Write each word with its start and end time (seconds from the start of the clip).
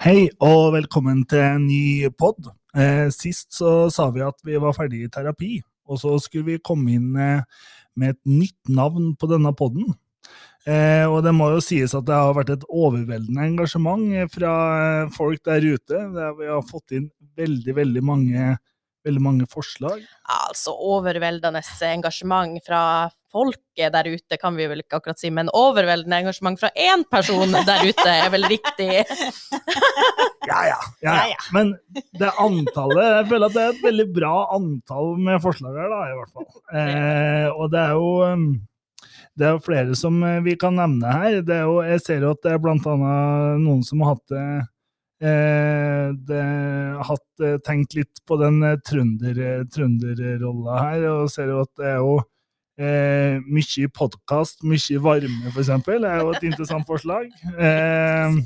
Hei 0.00 0.30
og 0.40 0.70
velkommen 0.72 1.26
til 1.28 1.42
en 1.44 1.66
ny 1.68 2.08
pod. 2.16 2.46
Eh, 2.72 3.10
sist 3.12 3.50
så 3.52 3.90
sa 3.92 4.06
vi 4.14 4.22
at 4.24 4.38
vi 4.48 4.56
var 4.56 4.72
ferdig 4.72 5.02
i 5.04 5.10
terapi, 5.12 5.58
og 5.84 6.00
så 6.00 6.14
skulle 6.24 6.54
vi 6.54 6.62
komme 6.64 6.94
inn 6.94 7.10
eh, 7.20 7.42
med 8.00 8.14
et 8.14 8.20
nytt 8.24 8.72
navn 8.72 9.10
på 9.20 9.28
denne 9.28 9.52
podden. 9.52 9.90
Eh, 10.64 11.04
og 11.04 11.20
det 11.26 11.34
må 11.36 11.50
jo 11.52 11.60
sies 11.60 11.92
at 11.92 12.08
det 12.08 12.16
har 12.16 12.32
vært 12.32 12.54
et 12.54 12.64
overveldende 12.64 13.44
engasjement 13.44 14.32
fra 14.32 14.54
eh, 14.78 15.12
folk 15.18 15.44
der 15.44 15.68
ute. 15.68 16.00
Der 16.16 16.32
vi 16.40 16.48
har 16.48 16.64
fått 16.64 16.96
inn 16.96 17.10
veldig, 17.36 17.76
veldig 17.82 18.06
mange, 18.14 18.56
veldig 19.06 19.22
mange 19.22 19.48
forslag. 19.50 20.02
Altså 20.30 20.74
overveldende 20.74 21.62
engasjement 21.88 22.60
fra 22.66 22.82
folket 23.30 23.92
der 23.94 24.08
ute, 24.10 24.38
kan 24.40 24.56
vi 24.58 24.66
vel 24.70 24.82
ikke 24.82 24.98
akkurat 24.98 25.20
si, 25.20 25.30
men 25.34 25.50
overveldende 25.54 26.18
engasjement 26.24 26.58
fra 26.60 26.72
én 26.74 27.04
person 27.10 27.54
der 27.54 27.84
ute 27.86 28.08
er 28.10 28.30
vel 28.34 28.48
riktig. 28.50 28.92
Ja, 30.50 30.62
ja. 30.66 30.78
ja, 31.04 31.12
ja. 31.28 31.36
Men 31.54 31.74
det 32.18 32.30
antallet 32.40 33.04
Jeg 33.04 33.26
føler 33.28 33.50
at 33.50 33.54
det 33.54 33.60
er 33.62 33.74
et 33.74 33.82
veldig 33.84 34.06
bra 34.16 34.32
antall 34.56 35.12
med 35.20 35.42
forslag 35.44 35.76
her, 35.78 35.92
da, 35.92 35.98
i 36.08 36.16
hvert 36.16 36.32
fall. 36.32 36.48
Eh, 36.80 37.46
og 37.52 37.68
det 37.70 37.82
er 37.82 37.92
jo 37.92 38.08
um, 38.24 38.46
det 39.38 39.46
er 39.46 39.52
jo 39.54 39.62
flere 39.62 39.98
som 40.00 40.16
eh, 40.26 40.40
vi 40.42 40.56
kan 40.58 40.74
nevne 40.80 41.12
her. 41.12 41.38
Det 41.46 41.54
er 41.54 41.68
jo, 41.68 41.76
jeg 41.86 42.02
ser 42.02 42.24
jo 42.24 42.32
at 42.34 42.42
det 42.42 42.56
er 42.56 42.72
annet 42.72 42.88
noen 43.62 43.84
som 43.86 44.02
har 44.02 44.16
hatt 44.16 44.32
det 44.32 44.46
Eh, 45.20 46.08
det, 46.28 46.44
hatt 47.40 47.46
eh, 47.46 47.60
tenkt 47.64 47.96
litt 47.96 48.20
på 48.26 48.38
den 48.40 48.60
trønderrolla 48.84 49.64
trønder, 49.72 50.76
her, 50.76 51.06
og 51.10 51.30
ser 51.32 51.50
jo 51.50 51.62
at 51.64 51.72
det 51.80 51.88
er 51.88 51.98
jo 52.00 52.18
eh, 52.80 53.40
mye 53.46 53.90
podkast, 53.96 54.62
mye 54.64 55.00
varme, 55.02 55.52
eksempel, 55.54 56.04
er 56.04 56.22
jo 56.22 56.34
et 56.34 56.46
interessant 56.50 56.86
forslag. 56.88 57.30
Eh, 57.56 58.38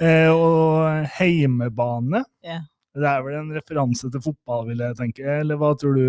eh, 0.00 0.30
og 0.32 1.06
heimebane. 1.18 2.24
Yeah. 2.44 2.66
Det 2.98 3.06
er 3.06 3.20
vel 3.22 3.36
en 3.38 3.52
referanse 3.54 4.08
til 4.10 4.22
fotball, 4.24 4.64
vil 4.72 4.80
jeg 4.82 4.96
tenke, 4.98 5.22
eller 5.22 5.58
hva 5.60 5.74
tror 5.78 5.94
du, 5.94 6.06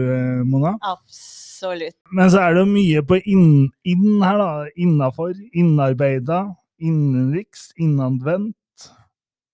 Mona? 0.50 0.74
Absolutt. 0.82 1.98
Men 2.16 2.32
så 2.34 2.42
er 2.42 2.56
det 2.56 2.64
jo 2.64 2.72
mye 2.72 3.04
på 3.06 3.20
inn, 3.30 3.52
inn 3.86 4.24
her, 4.24 4.40
da. 4.40 4.50
Innafor, 4.80 5.36
innarbeida, 5.54 6.48
innenriks, 6.82 7.70
innadvendt, 7.78 8.90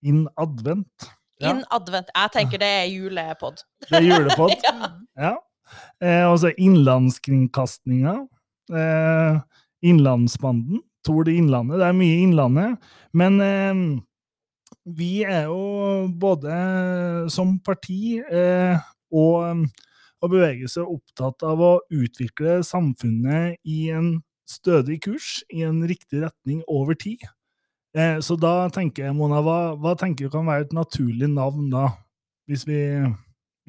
innadvendt. 0.05 1.09
Ja, 1.41 1.51
In 1.51 1.63
advent. 1.75 2.09
Jeg 2.15 2.31
tenker 2.31 2.61
det 2.61 2.67
er 2.67 2.85
julepod. 2.87 3.63
det 3.89 3.99
er 3.99 4.07
julepod. 4.07 4.55
Ja. 4.63 4.89
Ja. 5.19 5.33
Eh, 6.03 6.23
og 6.29 6.39
så 6.39 6.51
Innlandskringkastinga. 6.61 8.15
Eh, 8.71 9.39
Innlandsbanden. 9.83 10.83
Tor 11.05 11.25
det 11.27 11.35
Innlandet. 11.37 11.79
Det 11.81 11.87
er 11.89 11.97
mye 11.97 12.21
Innlandet. 12.23 12.77
Men 13.13 13.41
eh, 13.43 13.81
vi 14.85 15.23
er 15.23 15.49
jo 15.49 16.07
både 16.21 16.55
som 17.33 17.57
parti 17.65 18.19
eh, 18.21 18.77
og, 19.11 19.65
og 20.21 20.31
bevegelse 20.31 20.85
opptatt 20.85 21.43
av 21.47 21.61
å 21.61 21.73
utvikle 21.93 22.61
samfunnet 22.65 23.57
i 23.65 23.89
en 23.95 24.19
stødig 24.49 24.99
kurs, 25.07 25.39
i 25.49 25.65
en 25.65 25.81
riktig 25.89 26.21
retning 26.21 26.61
over 26.69 26.93
tid. 26.93 27.23
Eh, 27.95 28.17
så 28.19 28.35
da 28.35 28.67
tenker 28.75 29.07
jeg, 29.07 29.15
Mona, 29.15 29.39
hva, 29.43 29.59
hva 29.79 29.93
tenker 29.99 30.27
du 30.27 30.33
kan 30.33 30.47
være 30.49 30.67
et 30.67 30.73
naturlig 30.75 31.29
navn 31.31 31.69
da? 31.71 31.87
Hvis 32.49 32.65
vi, 32.67 32.79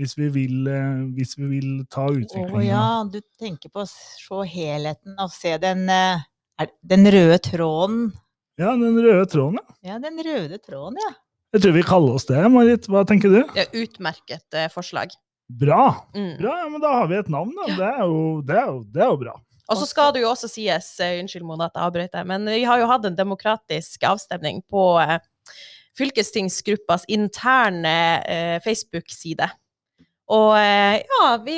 hvis 0.01 0.17
vi, 0.19 0.31
vil, 0.35 0.57
eh, 0.67 1.05
hvis 1.15 1.37
vi 1.39 1.51
vil 1.53 1.69
ta 1.93 2.09
Å 2.11 2.43
oh, 2.43 2.59
ja, 2.65 3.05
du 3.07 3.21
tenker 3.39 3.71
på 3.71 3.85
å 3.85 3.89
se 3.89 4.41
helheten 4.51 5.15
og 5.23 5.31
se 5.31 5.55
den, 5.63 5.87
eh, 5.93 6.67
den 6.83 7.07
røde 7.15 7.39
tråden. 7.45 8.11
Ja, 8.59 8.75
den 8.75 8.99
røde 8.99 9.29
tråden, 9.31 9.63
ja. 9.63 9.79
Ja, 9.93 10.01
den 10.03 10.19
røde 10.19 10.59
tråden, 10.59 10.99
ja. 11.05 11.15
Jeg 11.55 11.63
tror 11.63 11.77
vi 11.77 11.87
kaller 11.87 12.19
oss 12.19 12.27
det, 12.27 12.43
Marit. 12.51 12.91
Hva 12.91 13.07
tenker 13.07 13.31
du? 13.31 13.41
Det 13.55 13.69
er 13.69 13.85
utmerket 13.85 14.59
forslag. 14.75 15.15
Bra! 15.47 15.93
Mm. 16.17 16.35
Bra, 16.41 16.57
ja, 16.65 16.69
men 16.73 16.83
da 16.83 16.91
har 16.99 17.07
vi 17.13 17.21
et 17.21 17.31
navn, 17.31 17.55
da. 17.55 17.69
Det 17.79 17.91
er 17.93 18.01
jo, 18.03 18.23
det 18.43 18.57
er 18.59 18.67
jo, 18.73 18.81
det 18.91 19.05
er 19.05 19.13
jo 19.13 19.21
bra. 19.21 19.37
Og 19.67 19.81
så 19.81 19.87
skal 19.89 20.13
det 20.15 20.23
jo 20.23 20.31
også 20.31 20.49
sies, 20.51 20.89
eh, 21.03 21.19
unnskyld 21.21 21.47
Mona 21.47 21.67
at 21.67 21.77
jeg 21.77 21.89
avbrøt 21.89 22.19
men 22.29 22.47
vi 22.47 22.63
har 22.69 22.81
jo 22.81 22.91
hatt 22.91 23.07
en 23.09 23.19
demokratisk 23.19 24.05
avstemning 24.07 24.63
på 24.71 24.85
eh, 25.03 25.19
fylkestingsgruppas 25.99 27.07
interne 27.11 27.97
eh, 28.23 28.59
Facebook-side. 28.65 29.49
Og 30.27 30.57
ja, 30.59 31.27
vi 31.47 31.55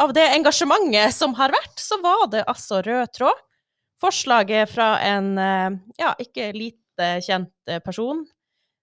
Av 0.00 0.14
det 0.16 0.22
engasjementet 0.32 1.12
som 1.12 1.34
har 1.36 1.52
vært, 1.52 1.74
så 1.76 1.98
var 2.00 2.22
det 2.32 2.46
altså 2.48 2.78
rød 2.80 3.12
tråd. 3.12 3.42
Forslaget 4.00 4.72
fra 4.72 4.94
en 5.04 5.34
ja, 6.00 6.14
ikke 6.16 6.54
lite 6.56 7.10
kjent 7.20 7.74
person, 7.84 8.24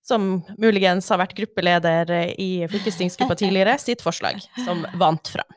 som 0.05 0.29
muligens 0.61 1.09
har 1.09 1.23
vært 1.23 1.34
gruppeleder 1.39 2.13
i 2.38 2.67
fylkestingsgruppa 2.69 3.41
tidligere, 3.41 3.79
sitt 3.81 4.05
forslag, 4.05 4.45
som 4.61 4.85
vant 5.01 5.34
fram. 5.34 5.56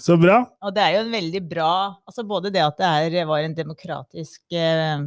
Så 0.00 0.16
bra. 0.20 0.40
Og 0.64 0.72
det 0.74 0.84
er 0.84 0.96
jo 0.96 1.02
en 1.04 1.12
veldig 1.12 1.42
bra 1.50 1.72
altså 2.08 2.24
Både 2.28 2.52
det 2.52 2.62
at 2.64 2.78
det 2.80 2.88
er, 2.88 3.26
var 3.28 3.44
en 3.44 3.56
demokratisk 3.56 4.56
eh, 4.56 5.02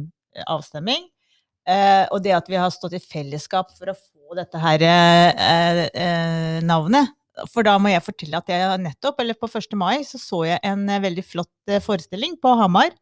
avstemning, 0.50 1.04
eh, 1.68 2.04
og 2.10 2.22
det 2.24 2.34
at 2.34 2.48
vi 2.50 2.58
har 2.58 2.72
stått 2.74 2.96
i 2.98 3.02
fellesskap 3.02 3.70
for 3.78 3.92
å 3.92 3.98
få 3.98 4.38
dette 4.38 4.58
her 4.58 4.82
eh, 4.86 5.84
eh, 5.90 6.58
navnet. 6.66 7.12
For 7.50 7.66
da 7.66 7.74
må 7.82 7.90
jeg 7.90 8.04
fortelle 8.06 8.38
at 8.38 8.50
jeg 8.50 8.80
nettopp, 8.82 9.18
eller 9.22 9.38
på 9.38 9.50
1. 9.50 9.74
mai, 9.78 10.04
så 10.06 10.18
så 10.22 10.42
jeg 10.46 10.62
en 10.66 10.88
eh, 10.88 11.02
veldig 11.02 11.24
flott 11.26 11.70
eh, 11.70 11.82
forestilling 11.82 12.38
på 12.42 12.54
Hamar 12.58 12.94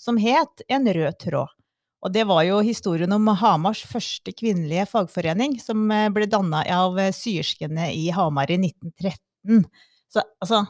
som 0.00 0.20
het 0.20 0.64
En 0.68 0.88
rød 0.88 1.20
tråd. 1.24 1.54
Og 2.04 2.12
det 2.14 2.28
var 2.30 2.44
jo 2.46 2.60
historien 2.62 3.10
om 3.12 3.26
Hamars 3.40 3.80
første 3.88 4.30
kvinnelige 4.30 4.84
fagforening, 4.86 5.56
som 5.58 5.88
ble 6.14 6.28
danna 6.30 6.60
av 6.70 6.94
syerskene 7.10 7.88
i 7.90 8.04
Hamar 8.14 8.52
i 8.54 8.60
1913. 8.60 9.64
Så 10.14 10.22
altså, 10.38 10.60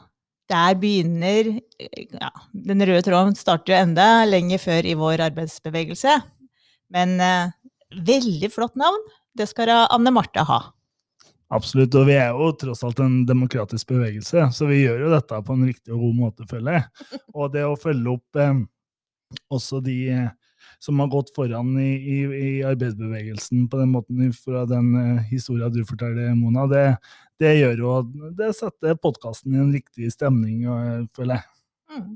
der 0.49 0.75
begynner 0.81 1.51
ja, 1.79 2.31
Den 2.51 2.81
røde 2.81 3.03
tråden 3.05 3.37
starter 3.37 3.73
jo 3.73 3.79
enda 3.83 4.25
lenger 4.25 4.61
før 4.61 4.87
i 4.89 4.97
vår 4.97 5.23
arbeidsbevegelse. 5.29 6.17
Men 6.93 7.15
eh, 7.21 7.53
veldig 8.05 8.51
flott 8.53 8.75
navn. 8.79 9.01
Det 9.37 9.47
skal 9.49 9.71
Anne 9.85 10.11
Marte 10.13 10.43
ha. 10.45 10.59
Absolutt. 11.49 11.95
Og 11.97 12.09
vi 12.09 12.17
er 12.17 12.33
jo 12.33 12.51
tross 12.61 12.83
alt 12.85 12.99
en 13.01 13.23
demokratisk 13.29 13.93
bevegelse, 13.93 14.49
så 14.53 14.67
vi 14.69 14.83
gjør 14.83 15.05
jo 15.05 15.13
dette 15.15 15.39
på 15.45 15.55
en 15.55 15.65
riktig 15.69 15.93
og 15.95 16.03
god 16.05 16.17
måte, 16.17 16.49
føler 16.49 16.77
jeg. 16.77 17.07
Og 17.37 17.53
det 17.53 17.65
å 17.65 17.77
følge 17.79 18.13
opp 18.13 18.41
eh, 18.41 18.59
også 19.53 19.81
de 19.85 19.97
eh, 20.13 20.29
som 20.79 20.99
har 21.03 21.11
gått 21.11 21.33
foran 21.35 21.73
i, 21.79 21.91
i, 21.95 22.17
i 22.23 22.51
arbeidsbevegelsen 22.63 23.67
på 23.69 23.81
den 23.81 23.93
måten 23.93 24.33
fra 24.33 24.65
den 24.69 24.93
eh, 24.95 25.23
historia 25.31 25.69
du 25.69 25.81
forteller, 25.87 26.31
Mona, 26.39 26.65
det, 26.71 26.85
det 27.39 27.55
gjør 27.59 27.83
jo 27.83 27.95
at 27.97 28.13
det 28.39 28.51
setter 28.57 28.99
podkasten 28.99 29.55
i 29.55 29.63
en 29.63 29.73
riktig 29.75 30.11
stemning, 30.15 30.63
eh, 30.63 31.03
føler 31.15 31.41
jeg. 31.41 31.49
Mm, 31.91 32.13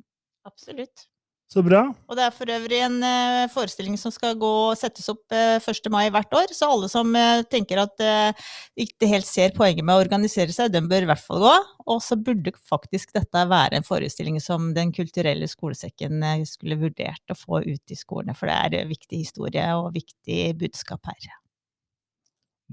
absolutt. 0.48 1.08
Så 1.52 1.62
bra. 1.62 1.84
Og 2.10 2.18
det 2.18 2.24
er 2.26 2.34
for 2.34 2.50
øvrig 2.50 2.80
en 2.82 2.96
eh, 3.06 3.44
forestilling 3.54 3.94
som 4.00 4.10
skal 4.14 4.34
gå 4.42 4.52
settes 4.80 5.06
opp 5.12 5.34
eh, 5.36 5.62
1. 5.62 5.90
mai 5.94 6.08
hvert 6.14 6.32
år, 6.34 6.54
så 6.56 6.72
alle 6.74 6.88
som 6.90 7.12
eh, 7.20 7.44
tenker 7.46 7.82
at 7.84 8.02
eh, 8.02 8.46
ikke 8.86 9.10
helt 9.12 9.28
ser 9.30 9.54
poenget 9.54 9.86
med 9.86 9.94
å 9.94 10.02
organisere 10.02 10.56
seg, 10.56 10.72
den 10.74 10.88
bør 10.90 11.06
i 11.06 11.10
hvert 11.12 11.22
fall 11.22 11.44
gå. 11.44 11.52
Og 11.94 12.00
så 12.02 12.18
burde 12.18 12.56
faktisk 12.58 13.14
dette 13.14 13.44
være 13.52 13.78
en 13.78 13.86
forestilling 13.86 14.40
som 14.42 14.72
Den 14.74 14.94
kulturelle 14.96 15.46
skolesekken 15.52 16.24
eh, 16.26 16.46
skulle 16.50 16.80
vurdert 16.82 17.36
å 17.36 17.38
få 17.38 17.62
ut 17.68 17.94
i 17.94 18.00
skolene, 18.00 18.34
for 18.38 18.50
det 18.50 18.58
er 18.58 18.80
eh, 18.80 18.90
viktig 18.90 19.22
historie 19.22 19.68
og 19.78 19.92
viktig 19.94 20.56
budskap 20.64 21.12
her. 21.12 21.38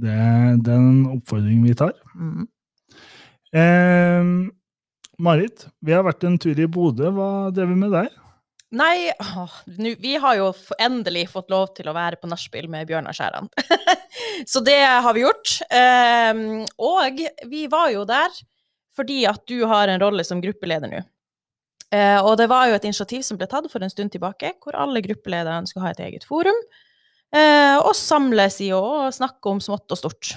Det, 0.01 0.17
det 0.65 0.73
er 0.73 0.81
en 0.81 1.05
oppfordring 1.19 1.61
vi 1.67 1.77
tar. 1.77 1.93
Mm. 2.17 2.49
Eh, 3.61 4.33
Marit, 5.21 5.69
vi 5.85 5.93
har 5.93 6.07
vært 6.07 6.25
en 6.25 6.41
tur 6.41 6.57
i 6.57 6.71
Bodø. 6.71 7.13
Hva 7.13 7.31
drev 7.53 7.75
vi 7.75 7.81
med 7.83 7.93
der? 7.99 8.09
Nei, 8.71 9.11
åh, 9.19 9.55
nu, 9.83 9.97
vi 9.99 10.15
har 10.23 10.37
jo 10.39 10.53
endelig 10.79 11.25
fått 11.33 11.51
lov 11.51 11.73
til 11.75 11.89
å 11.91 11.95
være 11.97 12.21
på 12.21 12.29
nachspiel 12.31 12.69
med 12.71 12.87
Bjørnar 12.87 13.17
Skjæran. 13.17 13.49
Så 14.51 14.63
det 14.63 14.79
har 14.79 15.11
vi 15.17 15.25
gjort. 15.25 15.57
Um, 15.75 16.63
og 16.79 17.19
vi 17.51 17.65
var 17.71 17.91
jo 17.91 18.05
der 18.07 18.31
fordi 18.95 19.25
at 19.27 19.43
du 19.49 19.65
har 19.71 19.89
en 19.89 20.01
rolle 20.03 20.23
som 20.27 20.43
gruppeleder 20.43 20.91
nå. 20.93 21.01
Uh, 21.91 22.23
og 22.23 22.37
det 22.39 22.47
var 22.51 22.69
jo 22.71 22.77
et 22.77 22.87
initiativ 22.87 23.25
som 23.27 23.41
ble 23.41 23.49
tatt 23.51 23.67
for 23.73 23.83
en 23.83 23.91
stund 23.91 24.15
tilbake, 24.15 24.53
hvor 24.63 24.79
alle 24.79 25.03
gruppelederne 25.03 25.67
skulle 25.67 25.89
ha 25.89 25.95
et 25.97 26.05
eget 26.07 26.27
forum. 26.29 26.63
uh, 27.35 27.79
og 27.83 27.91
samles 27.99 28.61
i 28.63 28.71
å 28.77 29.11
snakke 29.11 29.51
om 29.51 29.59
smått 29.63 29.91
og 29.91 29.99
stort. 29.99 30.37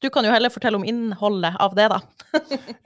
Du 0.00 0.08
kan 0.08 0.24
jo 0.24 0.32
heller 0.32 0.52
fortelle 0.52 0.78
om 0.78 0.84
innholdet 0.88 1.56
av 1.60 1.74
det, 1.76 1.86
da. 1.92 1.98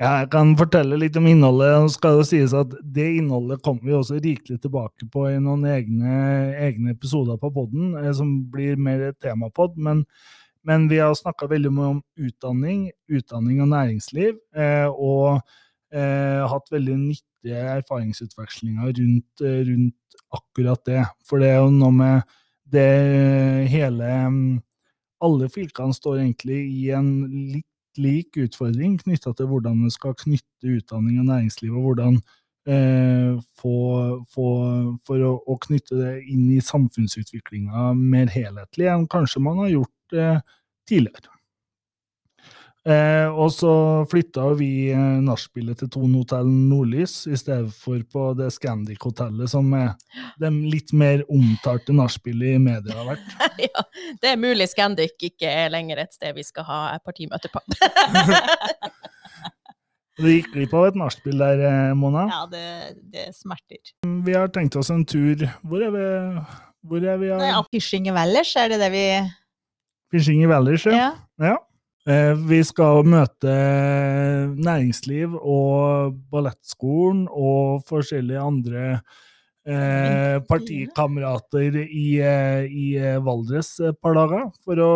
Jeg 0.03 0.29
kan 0.33 0.55
fortelle 0.59 0.99
litt 0.99 1.15
om 1.19 1.29
innholdet. 1.31 1.77
og 1.79 1.93
skal 1.95 2.19
jo 2.19 2.25
sies 2.27 2.55
at 2.57 2.73
Det 2.83 3.07
innholdet 3.21 3.63
kommer 3.63 3.87
vi 3.87 3.95
også 3.95 4.19
rikelig 4.19 4.59
tilbake 4.65 5.07
på 5.13 5.29
i 5.31 5.37
noen 5.43 5.63
egne, 5.71 6.17
egne 6.59 6.95
episoder 6.97 7.39
på 7.39 7.53
podden, 7.55 7.93
eh, 8.01 8.11
som 8.19 8.33
blir 8.51 8.81
mer 8.81 9.13
et 9.13 9.21
temapod. 9.23 9.79
Men, 9.79 10.03
men 10.67 10.89
vi 10.91 10.99
har 10.99 11.15
snakka 11.15 11.47
veldig 11.53 11.73
mye 11.77 11.93
om 11.95 12.03
utdanning, 12.19 12.89
utdanning 13.07 13.63
og 13.63 13.71
næringsliv, 13.77 14.35
eh, 14.59 14.91
og 14.91 15.39
eh, 15.95 16.43
hatt 16.51 16.75
veldig 16.75 16.99
nyttige 16.99 17.63
erfaringsutvekslinger 17.79 18.91
rundt, 18.99 19.45
eh, 19.45 19.63
rundt 19.71 20.23
akkurat 20.35 20.83
det. 20.91 21.07
For 21.23 21.39
det 21.39 21.55
er 21.55 21.63
jo 21.63 21.71
noe 21.79 21.95
med 21.95 22.39
det 22.75 23.69
hele 23.71 24.11
mm, 24.35 24.63
alle 25.25 25.49
fylkene 25.53 25.97
står 25.97 26.21
egentlig 26.21 26.61
i 26.69 26.91
en 26.97 27.11
litt 27.55 27.69
lik 28.01 28.37
utfordring 28.41 28.97
knytta 29.03 29.35
til 29.39 29.47
hvordan 29.51 29.85
vi 29.85 29.93
skal 29.95 30.17
knytte 30.19 30.79
utdanning 30.81 31.21
og 31.23 31.29
næringsliv, 31.29 31.75
og 31.75 31.87
hvordan 31.89 32.17
eh, 32.67 33.37
få, 33.61 33.77
få, 34.35 34.49
for 35.07 35.27
å, 35.29 35.37
å, 35.47 35.59
knytte 35.67 36.01
det 36.01 36.15
inn 36.33 36.49
i 36.57 36.63
samfunnsutviklinga 36.65 37.93
mer 37.99 38.33
helhetlig 38.35 38.91
enn 38.91 39.07
kanskje 39.11 39.45
man 39.45 39.63
har 39.63 39.73
gjort 39.77 40.19
eh, 40.19 40.43
tidligere. 40.91 41.34
Eh, 42.85 43.29
og 43.33 43.49
så 43.49 43.71
flytta 44.11 44.43
vi 44.59 44.91
eh, 44.93 45.21
nachspielet 45.25 45.79
til 45.81 45.89
Thon 45.95 46.19
hotell 46.19 46.51
Nordlys 46.53 47.23
i 47.25 47.39
stedet 47.41 47.73
for 47.73 48.03
på 48.13 48.27
det 48.37 48.51
Scandic-hotellet 48.53 49.49
som 49.49 49.71
er 49.79 49.95
det 50.43 50.51
litt 50.53 50.93
mer 50.93 51.23
omtalte 51.33 51.97
nachspielet 51.97 52.59
i 52.59 52.61
media 52.61 52.99
har 52.99 53.15
vært. 53.15 53.33
ja, 53.71 53.87
det 54.21 54.35
er 54.35 54.43
mulig 54.43 54.69
Scandic 54.69 55.17
ikke 55.31 55.49
er 55.49 55.73
lenger 55.73 56.05
et 56.05 56.13
sted 56.13 56.37
vi 56.37 56.45
skal 56.45 56.69
ha 56.69 56.83
partimøte 57.05 57.53
på. 57.53 57.65
Det 60.15 60.31
gikk 60.31 60.53
glipp 60.53 60.75
av 60.79 60.85
et 60.87 60.97
nachspiel 60.99 61.41
der, 61.41 61.61
eh, 61.67 61.93
Mona. 61.99 62.29
Ja, 62.31 62.45
det, 62.47 62.67
det, 63.11 63.25
smerter. 63.35 63.81
Vi 64.23 64.37
har 64.37 64.53
tenkt 64.55 64.77
oss 64.79 64.93
en 64.95 65.03
tur 65.03 65.43
Hvor 65.67 65.83
er 65.83 65.91
vi? 65.91 66.05
Hvor 66.87 67.03
er 67.03 67.19
vi? 67.19 67.33
Nei, 67.41 67.51
Fishing 67.75 68.07
i 68.07 68.15
Valdres, 68.15 68.53
er 68.61 68.71
det 68.71 68.79
det 68.85 68.93
vi 68.95 69.05
Fishing 70.15 70.45
i 70.45 70.51
Valdres, 70.53 70.87
ja. 70.87 71.01
ja. 71.01 71.09
ja. 71.49 71.57
Eh, 72.05 72.35
vi 72.37 72.59
skal 72.61 73.07
møte 73.09 73.53
næringsliv 74.61 75.39
og 75.41 76.19
ballettskolen 76.33 77.23
og 77.33 77.81
forskjellige 77.89 78.43
andre 78.45 78.83
eh, 79.65 80.37
partikamerater 80.45 81.81
i, 81.81 82.21
eh, 82.21 82.69
i 82.69 82.91
Valdres 83.25 83.79
et 83.81 83.97
par 84.05 84.19
dager 84.21 84.51
for 84.61 84.85
å 84.85 84.93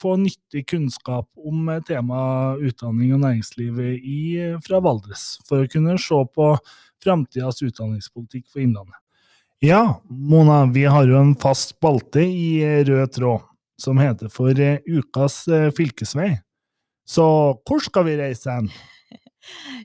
få 0.00 0.16
nyttig 0.24 0.64
kunnskap 0.72 1.28
om 1.36 1.68
temaet 1.84 2.64
utdanning 2.64 3.12
og 3.18 3.24
næringsliv 3.26 3.84
i, 4.00 4.18
fra 4.64 4.80
Valdres, 4.84 5.34
for 5.44 5.62
å 5.64 5.70
kunne 5.70 6.00
se 6.00 6.24
på 6.32 6.50
framtidas 7.04 7.60
utdanningspolitikk 7.60 8.48
for 8.48 8.64
Innlandet. 8.64 8.96
Ja, 9.64 10.00
Mona, 10.08 10.64
vi 10.72 10.88
har 10.88 11.04
jo 11.08 11.20
en 11.20 11.36
fast 11.40 11.76
spalte 11.76 12.24
i 12.24 12.64
Rød 12.88 13.18
tråd 13.20 13.50
som 13.80 13.98
heter 13.98 14.30
for 14.32 14.58
eh, 14.60 14.80
Ukas 14.86 15.44
eh, 15.48 15.70
fylkesvei. 15.74 16.34
Så 17.08 17.26
hvor 17.66 17.82
skal 17.84 18.08
vi 18.08 18.18
reise 18.20 18.58
hen? 18.58 18.72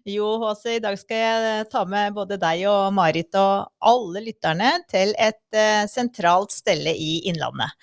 Jo, 0.08 0.38
Håse, 0.40 0.78
i 0.78 0.80
dag 0.80 0.96
skal 0.96 1.18
jeg 1.20 1.48
eh, 1.50 1.66
ta 1.68 1.82
med 1.90 2.14
både 2.16 2.38
deg 2.40 2.62
og 2.72 2.94
Marit 2.96 3.36
og 3.36 3.68
alle 3.84 4.22
lytterne 4.24 4.70
til 4.88 5.12
et 5.20 5.60
sentralt 5.92 6.56
stelle 6.56 6.94
i 6.96 7.18
Innlandet. 7.28 7.76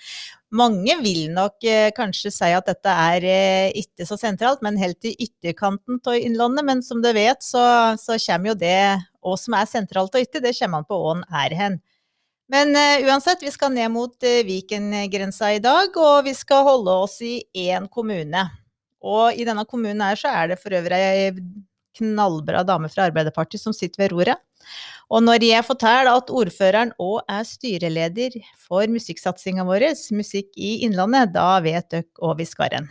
Mange 0.57 0.95
vil 1.03 1.27
nok 1.35 1.61
kanskje 1.93 2.31
si 2.31 2.49
at 2.55 2.69
dette 2.71 2.89
er 2.89 3.25
ikke 3.77 4.07
så 4.07 4.15
sentralt, 4.17 4.63
men 4.65 4.79
helt 4.79 5.05
i 5.05 5.11
ytterkanten 5.27 5.99
av 5.99 6.15
Innlandet. 6.15 6.65
Men 6.65 6.81
som 6.81 7.03
du 7.03 7.11
vet, 7.13 7.43
så, 7.43 7.61
så 7.99 8.15
kommer 8.25 8.53
jo 8.53 8.57
det 8.63 8.79
hva 9.21 9.35
som 9.37 9.57
er 9.59 9.67
sentralt 9.69 10.15
og 10.15 10.23
ikke, 10.23 10.41
det 10.41 10.55
kommer 10.57 10.81
an 10.81 10.87
på 10.87 10.97
hvor 11.03 11.19
en 11.19 11.25
er 11.43 11.57
hen. 11.59 11.77
Men 12.51 12.71
uh, 12.75 13.07
uansett, 13.09 13.43
vi 13.43 13.51
skal 13.51 13.73
ned 13.75 13.91
mot 13.91 14.15
uh, 14.23 14.41
Viken-grensa 14.47 15.51
i 15.57 15.63
dag, 15.63 15.95
og 15.99 16.27
vi 16.27 16.33
skal 16.37 16.63
holde 16.67 16.93
oss 17.05 17.19
i 17.25 17.41
én 17.67 17.89
kommune. 17.91 18.45
Og 19.03 19.35
i 19.35 19.45
denne 19.47 19.65
kommunen 19.67 20.03
her 20.05 20.19
så 20.19 20.31
er 20.31 20.53
det 20.53 20.61
for 20.61 20.75
øvrig 20.75 20.97
ei 20.97 21.31
knallbra 21.97 22.63
dame 22.67 22.89
fra 22.93 23.07
Arbeiderpartiet 23.09 23.61
som 23.61 23.75
sitter 23.75 24.03
ved 24.03 24.13
roret. 24.13 24.43
Og 25.07 25.23
når 25.23 25.43
jeg 25.45 25.65
forteller 25.65 26.09
at 26.11 26.31
ordføreren 26.33 26.91
òg 27.01 27.21
er 27.31 27.45
styreleder 27.47 28.39
for 28.59 28.87
musikksatsinga 28.91 29.63
vår, 29.67 29.89
Musikk 30.15 30.51
i 30.59 30.81
Innlandet, 30.87 31.31
da 31.35 31.57
vet 31.63 31.87
dere 31.93 32.07
hvor 32.19 32.35
vi 32.39 32.47
skal 32.47 32.73
hen. 32.73 32.89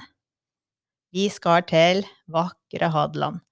Vi 1.13 1.29
skal 1.33 1.65
til 1.69 2.05
vakre 2.33 2.89
Hadeland. 2.93 3.43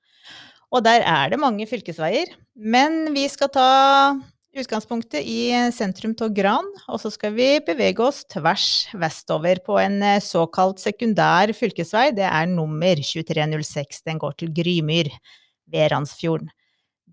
Og 0.75 0.83
der 0.85 1.05
er 1.07 1.31
det 1.31 1.39
mange 1.39 1.69
fylkesveier, 1.71 2.33
men 2.57 3.13
vi 3.15 3.29
skal 3.31 3.53
ta 3.53 3.69
utgangspunktet 4.59 5.27
i 5.27 5.53
sentrum 5.75 6.15
av 6.23 6.33
Gran, 6.35 6.67
og 6.89 7.01
så 7.03 7.11
skal 7.13 7.35
vi 7.37 7.49
bevege 7.65 8.03
oss 8.05 8.23
tvers 8.31 8.87
vestover 8.97 9.61
på 9.67 9.79
en 9.83 10.01
eh, 10.03 10.21
såkalt 10.23 10.83
sekundær 10.83 11.53
fylkesvei. 11.57 12.11
Det 12.17 12.27
er 12.29 12.51
nummer 12.51 13.01
2306. 13.01 14.05
Den 14.07 14.21
går 14.23 14.37
til 14.39 14.53
Grymyr 14.55 15.11
ved 15.71 15.91
Randsfjorden. 15.93 16.53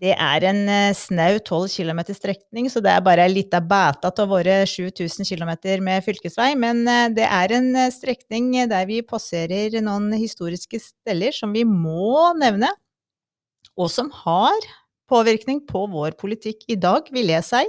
Det 0.02 0.14
er 0.16 0.46
en 0.50 0.60
eh, 0.70 0.94
snau 0.98 1.38
12 1.38 1.70
km 1.76 2.02
strekning, 2.14 2.68
så 2.70 2.82
det 2.82 2.90
er 2.94 3.04
bare 3.06 3.26
ei 3.26 3.34
lita 3.34 3.62
beta 3.62 4.10
av 4.10 4.30
våre 4.30 4.62
7000 4.66 5.26
km 5.28 5.52
med 5.82 6.06
fylkesvei. 6.06 6.52
Men 6.58 6.84
eh, 6.86 7.08
det 7.16 7.26
er 7.26 7.56
en 7.58 7.72
strekning 7.94 8.54
der 8.70 8.86
vi 8.90 9.02
passerer 9.06 9.80
noen 9.82 10.12
historiske 10.14 10.82
steller 10.82 11.34
som 11.34 11.54
vi 11.54 11.66
må 11.66 12.32
nevne, 12.38 12.70
og 13.78 13.88
som 13.90 14.10
har 14.24 14.72
påvirkning 15.12 15.62
på 15.68 15.84
vår 15.92 16.16
politikk 16.20 16.64
i 16.72 16.78
dag, 16.80 17.12
vil 17.12 17.34
jeg 17.34 17.46
si. 17.46 17.66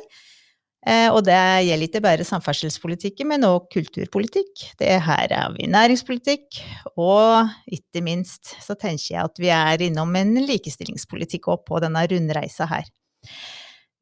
Eh, 0.84 1.08
og 1.14 1.22
det 1.24 1.40
gjelder 1.64 1.88
ikke 1.88 2.04
bare 2.04 2.28
samferdselspolitikken, 2.28 3.30
men 3.32 3.46
også 3.48 3.78
kulturpolitikk. 3.78 4.66
Det 4.80 4.92
her 5.06 5.32
er 5.32 5.54
vi 5.56 5.70
næringspolitikk, 5.72 6.60
og 7.00 7.52
ikke 7.72 8.04
minst 8.04 8.56
så 8.64 8.76
tenker 8.76 9.14
jeg 9.14 9.24
at 9.24 9.40
vi 9.40 9.52
er 9.56 9.86
innom 9.88 10.12
en 10.20 10.36
likestillingspolitikk 10.44 11.48
òg 11.54 11.64
på 11.70 11.80
denne 11.84 12.04
rundreisa 12.12 12.68
her. 12.68 12.90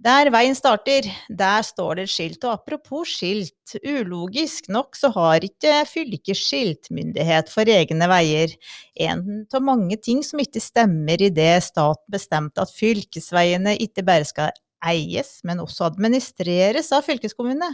Der 0.01 0.31
veien 0.33 0.55
starter, 0.57 1.05
der 1.29 1.61
står 1.61 1.99
det 1.99 2.03
et 2.07 2.11
skilt. 2.11 2.45
Og 2.47 2.55
apropos 2.55 3.11
skilt, 3.19 3.75
ulogisk 3.85 4.71
nok 4.73 4.97
så 4.97 5.11
har 5.13 5.45
ikke 5.45 5.75
fylket 5.85 6.39
skiltmyndighet 6.39 7.51
for 7.53 7.69
egne 7.69 8.07
veier. 8.09 8.55
En 8.97 9.45
av 9.53 9.61
mange 9.61 9.99
ting 10.01 10.23
som 10.25 10.41
ikke 10.41 10.63
stemmer 10.63 11.21
i 11.21 11.29
det 11.29 11.53
staten 11.67 12.15
bestemte 12.17 12.65
at 12.65 12.73
fylkesveiene 12.73 13.75
ikke 13.85 14.05
bare 14.07 14.25
skal 14.25 14.57
eies, 14.89 15.37
men 15.45 15.61
også 15.61 15.91
administreres 15.91 16.89
av 16.97 17.05
fylkeskommunene. 17.05 17.69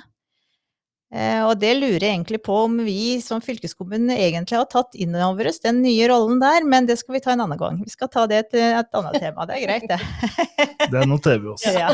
Eh, 1.08 1.40
og 1.48 1.54
det 1.62 1.70
lurer 1.78 2.04
jeg 2.04 2.16
egentlig 2.18 2.42
på 2.44 2.56
om 2.66 2.82
vi 2.84 3.18
som 3.24 3.40
fylkeskommune 3.44 4.18
egentlig 4.18 4.58
har 4.60 4.68
tatt 4.68 4.98
inn 5.00 5.16
over 5.16 5.48
oss 5.48 5.62
den 5.64 5.80
nye 5.86 6.10
rollen 6.12 6.42
der, 6.44 6.66
men 6.68 6.90
det 6.90 6.98
skal 7.00 7.16
vi 7.16 7.22
ta 7.24 7.32
en 7.32 7.46
annen 7.46 7.60
gang. 7.60 7.80
Vi 7.86 7.94
skal 7.94 8.12
ta 8.12 8.26
det 8.28 8.42
til 8.52 8.66
et 8.66 9.00
annet 9.00 9.16
tema. 9.24 9.48
Det 9.48 9.56
er 9.56 9.64
greit, 9.64 9.88
det. 9.88 10.00
det 10.94 11.06
noterer 11.08 11.44
vi 11.44 11.54
oss. 11.56 11.68
Ja. 11.78 11.92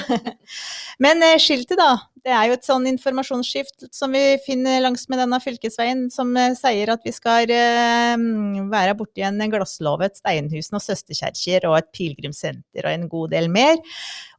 Men 1.03 1.21
eh, 1.25 1.37
skiltet, 1.41 1.77
da. 1.77 1.97
Det 2.23 2.31
er 2.31 2.45
jo 2.47 2.53
et 2.55 2.63
sånn 2.63 2.85
informasjonsskift 2.87 3.89
som 3.91 4.13
vi 4.15 4.37
finner 4.45 4.79
langs 4.79 5.01
med 5.11 5.19
denne 5.19 5.41
fylkesveien, 5.43 6.05
som 6.13 6.29
eh, 6.39 6.53
sier 6.55 6.93
at 6.93 7.03
vi 7.03 7.11
skal 7.11 7.51
være 8.71 8.93
borti 8.95 9.25
en 9.27 9.43
glasslåve, 9.51 10.07
et 10.07 10.21
steinhus, 10.21 10.71
noen 10.71 10.85
søsterkjerker 10.85 11.67
og 11.67 11.75
et 11.81 11.91
pilegrimssenter 11.91 12.87
og 12.87 12.93
en 12.93 13.05
god 13.11 13.35
del 13.35 13.51
mer. 13.51 13.75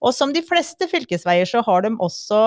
Og 0.00 0.16
som 0.16 0.32
de 0.32 0.40
fleste 0.49 0.88
fylkesveier 0.88 1.49
så 1.50 1.61
har 1.68 1.85
de 1.85 1.92
også 2.00 2.40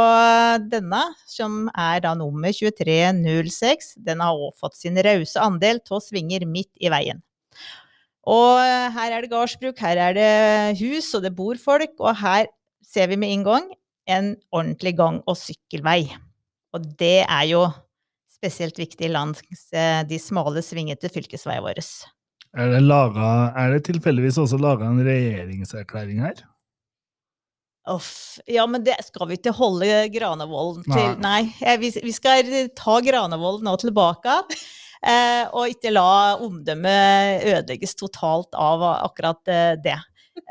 denne, 0.74 1.04
som 1.30 1.68
er 1.78 2.02
da 2.08 2.18
nummer 2.18 2.50
2306. 2.50 3.94
Den 4.10 4.26
har 4.26 4.42
òg 4.42 4.58
fått 4.58 4.82
sin 4.82 4.98
rause 5.06 5.38
andel 5.38 5.86
av 5.86 6.02
svinger 6.02 6.50
midt 6.50 6.74
i 6.82 6.90
veien. 6.90 7.22
Og 8.26 8.58
her 8.98 9.14
er 9.14 9.22
det 9.22 9.32
gardsbruk, 9.32 9.78
her 9.86 10.02
er 10.02 10.18
det 10.18 10.80
hus, 10.82 11.14
og 11.14 11.30
det 11.30 11.38
bor 11.38 11.62
folk, 11.62 11.94
og 12.02 12.18
her 12.26 12.50
ser 12.82 13.14
vi 13.14 13.22
med 13.22 13.38
en 13.38 13.52
gang 13.54 13.76
en 14.08 14.36
ordentlig 14.52 14.96
gang- 14.98 15.24
og 15.28 15.38
sykkelvei. 15.40 16.08
Og 16.76 16.86
det 17.00 17.26
er 17.26 17.46
jo 17.50 17.66
spesielt 18.38 18.78
viktig 18.80 19.10
langs 19.12 19.42
eh, 19.74 20.04
de 20.08 20.20
smale, 20.22 20.62
svingete 20.64 21.10
fylkesveiene 21.12 21.66
våre. 21.66 21.84
Er 22.58 22.72
det, 22.74 22.84
laget, 22.86 23.58
er 23.58 23.74
det 23.74 23.82
tilfeldigvis 23.90 24.38
også 24.42 24.60
laga 24.62 24.88
en 24.88 25.02
regjeringserklæring 25.06 26.22
her? 26.24 26.46
Uff. 27.88 28.40
Ja, 28.50 28.66
men 28.68 28.84
det 28.84 28.98
skal 29.08 29.30
vi 29.30 29.38
ikke 29.38 29.54
holde 29.56 29.88
Granevolden 30.12 30.84
til. 30.88 31.14
Nei, 31.24 31.54
Nei 31.62 31.78
vi, 31.80 31.92
vi, 32.04 32.14
skal 32.16 32.50
ta 32.76 32.98
Granevolden 33.04 33.70
nå 33.70 33.78
tilbake. 33.80 34.42
Eh, 35.08 35.46
og 35.54 35.72
ikke 35.72 35.94
la 35.94 36.36
omdømmet 36.42 37.46
ødelegges 37.48 37.96
totalt 38.00 38.58
av 38.58 38.84
akkurat 38.98 39.54
eh, 39.54 39.76
det. 39.80 40.00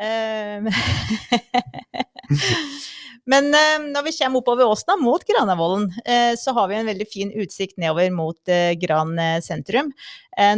Eh, 0.00 0.64
men 3.30 3.48
eh, 3.54 3.78
når 3.90 4.06
vi 4.06 4.12
kommer 4.20 4.42
oppover 4.42 4.70
Åsna 4.70 4.94
mot 5.00 5.24
Granavolden, 5.26 5.88
eh, 6.06 6.34
så 6.38 6.54
har 6.54 6.68
vi 6.70 6.76
en 6.78 6.86
veldig 6.86 7.06
fin 7.10 7.32
utsikt 7.34 7.74
nedover 7.82 8.12
mot 8.14 8.52
eh, 8.52 8.76
Gran 8.78 9.16
sentrum. 9.42 9.90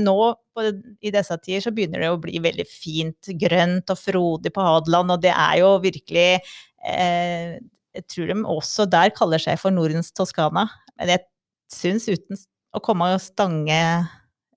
nå 0.02 0.18
i 1.00 1.12
disse 1.14 1.36
tider 1.38 1.62
så 1.62 1.72
begynner 1.72 2.02
det 2.02 2.10
å 2.10 2.20
bli 2.20 2.40
veldig 2.42 2.66
fint 2.68 3.30
grønt 3.40 3.92
og 3.94 4.00
frodig 4.00 4.52
på 4.52 4.64
Hadeland, 4.64 5.14
og 5.14 5.22
det 5.22 5.30
er 5.30 5.60
jo 5.60 5.76
virkelig 5.78 6.40
Jeg 6.82 8.04
tror 8.10 8.26
de 8.26 8.36
også 8.42 8.86
der 8.90 9.14
kaller 9.14 9.38
seg 9.38 9.58
for 9.58 9.70
Nordens 9.70 10.10
Toskana. 10.12 10.66
Men 10.98 11.14
jeg 11.14 11.24
syns 11.72 12.08
uten 12.10 12.38
å 12.74 12.82
komme 12.82 13.12
og 13.14 13.22
stange 13.22 13.80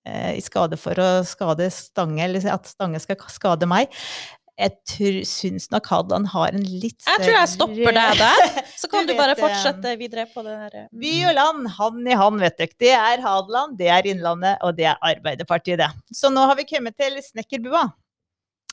i 0.10 0.42
skade 0.42 0.78
for 0.82 0.98
å 0.98 1.10
skade 1.22 1.70
Stange, 1.70 2.26
eller 2.26 2.50
at 2.50 2.66
Stange 2.66 3.00
skal 3.04 3.22
skade 3.30 3.70
meg 3.70 3.94
Jeg 4.62 5.26
syns 5.26 5.70
nok 5.74 5.88
Hadeland 5.90 6.30
har 6.34 6.54
en 6.54 6.66
litt 6.66 7.00
større 7.02 7.18
Jeg 7.18 7.26
tror 7.26 7.38
jeg 7.38 7.52
stopper 7.56 7.96
deg 7.98 8.20
der, 8.22 8.60
så 8.82 8.90
kan 8.92 9.08
du, 9.08 9.14
du 9.14 9.20
bare 9.20 9.38
fortsette 9.40 9.96
videre 10.00 10.28
på 10.30 10.44
det 10.46 10.58
her. 10.58 10.76
Mm. 10.84 11.00
By 11.02 11.16
og 11.32 11.34
land, 11.40 11.72
hand 11.80 12.12
i 12.12 12.20
hand, 12.22 12.44
vet 12.44 12.60
dere. 12.62 12.78
Det 12.86 12.94
er 12.98 13.26
Hadeland, 13.26 13.80
det 13.80 13.90
er 13.92 14.12
Innlandet, 14.12 14.62
og 14.62 14.78
det 14.78 14.92
er 14.92 15.02
Arbeiderpartiet, 15.12 15.82
det. 15.82 15.90
Så 16.16 16.30
nå 16.34 16.46
har 16.46 16.60
vi 16.60 16.68
kommet 16.70 16.98
til 17.02 17.18
Snekkerbua. 17.26 17.88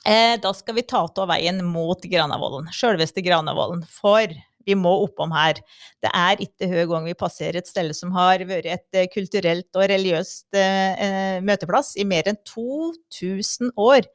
Eh, 0.07 0.37
da 0.41 0.53
skal 0.57 0.77
vi 0.79 0.87
ta 0.89 1.03
av 1.09 1.33
veien 1.33 1.59
mot 1.67 2.05
Granavolden. 2.05 2.71
Sjølveste 2.75 3.25
Granavolden. 3.25 3.83
For 3.89 4.33
vi 4.69 4.77
må 4.77 4.93
oppom 5.07 5.33
her. 5.33 5.61
Det 6.05 6.11
er 6.13 6.45
ikke 6.45 6.69
hver 6.71 6.89
gang 6.91 7.09
vi 7.09 7.17
passerer 7.19 7.61
et 7.61 7.71
sted 7.71 7.91
som 7.97 8.13
har 8.17 8.45
vært 8.49 8.69
et 8.69 8.99
eh, 8.99 9.09
kulturelt 9.13 9.69
og 9.75 9.89
religiøst 9.89 10.59
eh, 10.59 11.03
eh, 11.07 11.39
møteplass 11.45 11.95
i 11.97 12.07
mer 12.09 12.29
enn 12.29 12.41
2000 12.49 13.73
år. 13.81 14.09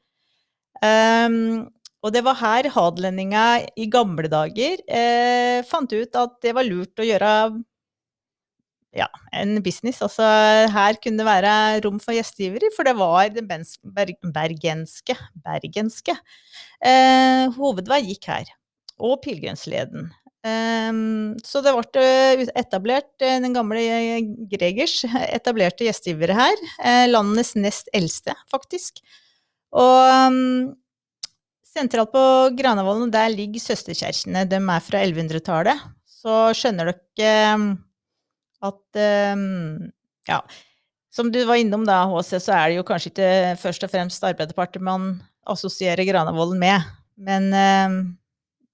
Um, 0.82 1.68
og 2.04 2.12
det 2.12 2.24
var 2.26 2.40
her 2.42 2.68
hadelendinga 2.74 3.44
i 3.80 3.86
gamle 3.92 4.28
dager 4.28 4.82
eh, 4.92 5.62
fant 5.64 5.94
ut 5.94 6.18
at 6.20 6.34
det 6.44 6.52
var 6.58 6.68
lurt 6.68 7.00
å 7.00 7.06
gjøre 7.08 7.30
ja, 8.94 9.08
en 9.34 9.56
business. 9.64 10.02
Altså 10.06 10.26
her 10.74 11.00
kunne 11.02 11.24
det 11.24 11.30
være 11.30 11.54
rom 11.86 12.02
for 12.04 12.16
gjestgivere, 12.16 12.74
for 12.76 12.88
det 12.88 12.96
var 13.00 13.32
den 13.34 13.48
bergenske, 14.36 15.16
bergenske 15.46 16.18
eh, 16.84 17.48
hovedvei 17.56 18.04
gikk 18.10 18.30
her. 18.34 18.52
Og 19.04 19.18
pilegrimsleden. 19.24 20.12
Um, 20.44 21.38
så 21.48 21.62
det 21.64 21.72
ble 21.72 22.46
etablert, 22.60 23.14
eh, 23.24 23.40
den 23.40 23.56
gamle 23.56 23.80
Gregers 24.52 25.00
etablerte 25.32 25.88
gjestgivere 25.88 26.36
her. 26.36 26.64
Eh, 26.84 27.08
landets 27.08 27.56
nest 27.56 27.88
eldste, 27.96 28.36
faktisk. 28.52 29.00
Og 29.74 30.30
um, 30.30 30.74
sentralt 31.66 32.14
på 32.14 32.24
Granavolden, 32.58 33.12
der 33.14 33.34
ligger 33.34 33.64
søsterkirkene. 33.64 34.46
De 34.50 34.60
er 34.60 34.86
fra 34.86 35.02
1100-tallet. 35.02 35.88
Så 36.06 36.36
skjønner 36.58 36.94
dere 36.94 37.56
um, 37.58 37.72
at 38.64 39.02
um, 39.34 39.90
Ja. 40.30 40.44
Som 41.14 41.30
du 41.30 41.44
var 41.46 41.60
innom 41.62 41.84
da, 41.86 42.08
HC, 42.10 42.40
så 42.42 42.56
er 42.56 42.72
det 42.72 42.78
jo 42.80 42.86
kanskje 42.88 43.12
ikke 43.12 43.32
først 43.62 43.84
og 43.86 43.92
fremst 43.94 44.24
Arbeiderpartiet 44.26 44.82
man 44.82 45.12
assosierer 45.46 46.08
Granavolden 46.08 46.58
med. 46.58 46.88
Men 47.22 47.52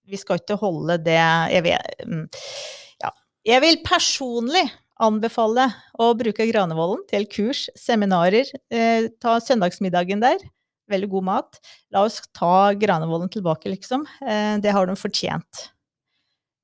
vi 0.08 0.18
skal 0.18 0.40
ikke 0.40 0.56
holde 0.62 0.96
det 1.04 1.18
jeg, 1.18 1.64
vet, 1.66 2.06
ja. 3.04 3.12
jeg 3.44 3.64
vil 3.66 3.82
personlig 3.84 4.64
anbefale 5.00 5.70
å 6.00 6.12
bruke 6.18 6.48
Granevollen 6.50 7.04
til 7.10 7.28
kurs, 7.32 7.68
seminarer. 7.80 8.50
Eh, 8.72 9.10
ta 9.22 9.38
søndagsmiddagen 9.44 10.24
der. 10.24 10.42
Veldig 10.90 11.10
god 11.12 11.28
mat. 11.28 11.60
La 11.94 12.04
oss 12.08 12.22
ta 12.34 12.72
Granevolden 12.74 13.30
tilbake, 13.30 13.70
liksom. 13.70 14.08
Eh, 14.26 14.56
det 14.64 14.74
har 14.74 14.90
de 14.90 14.96
fortjent. 14.98 15.68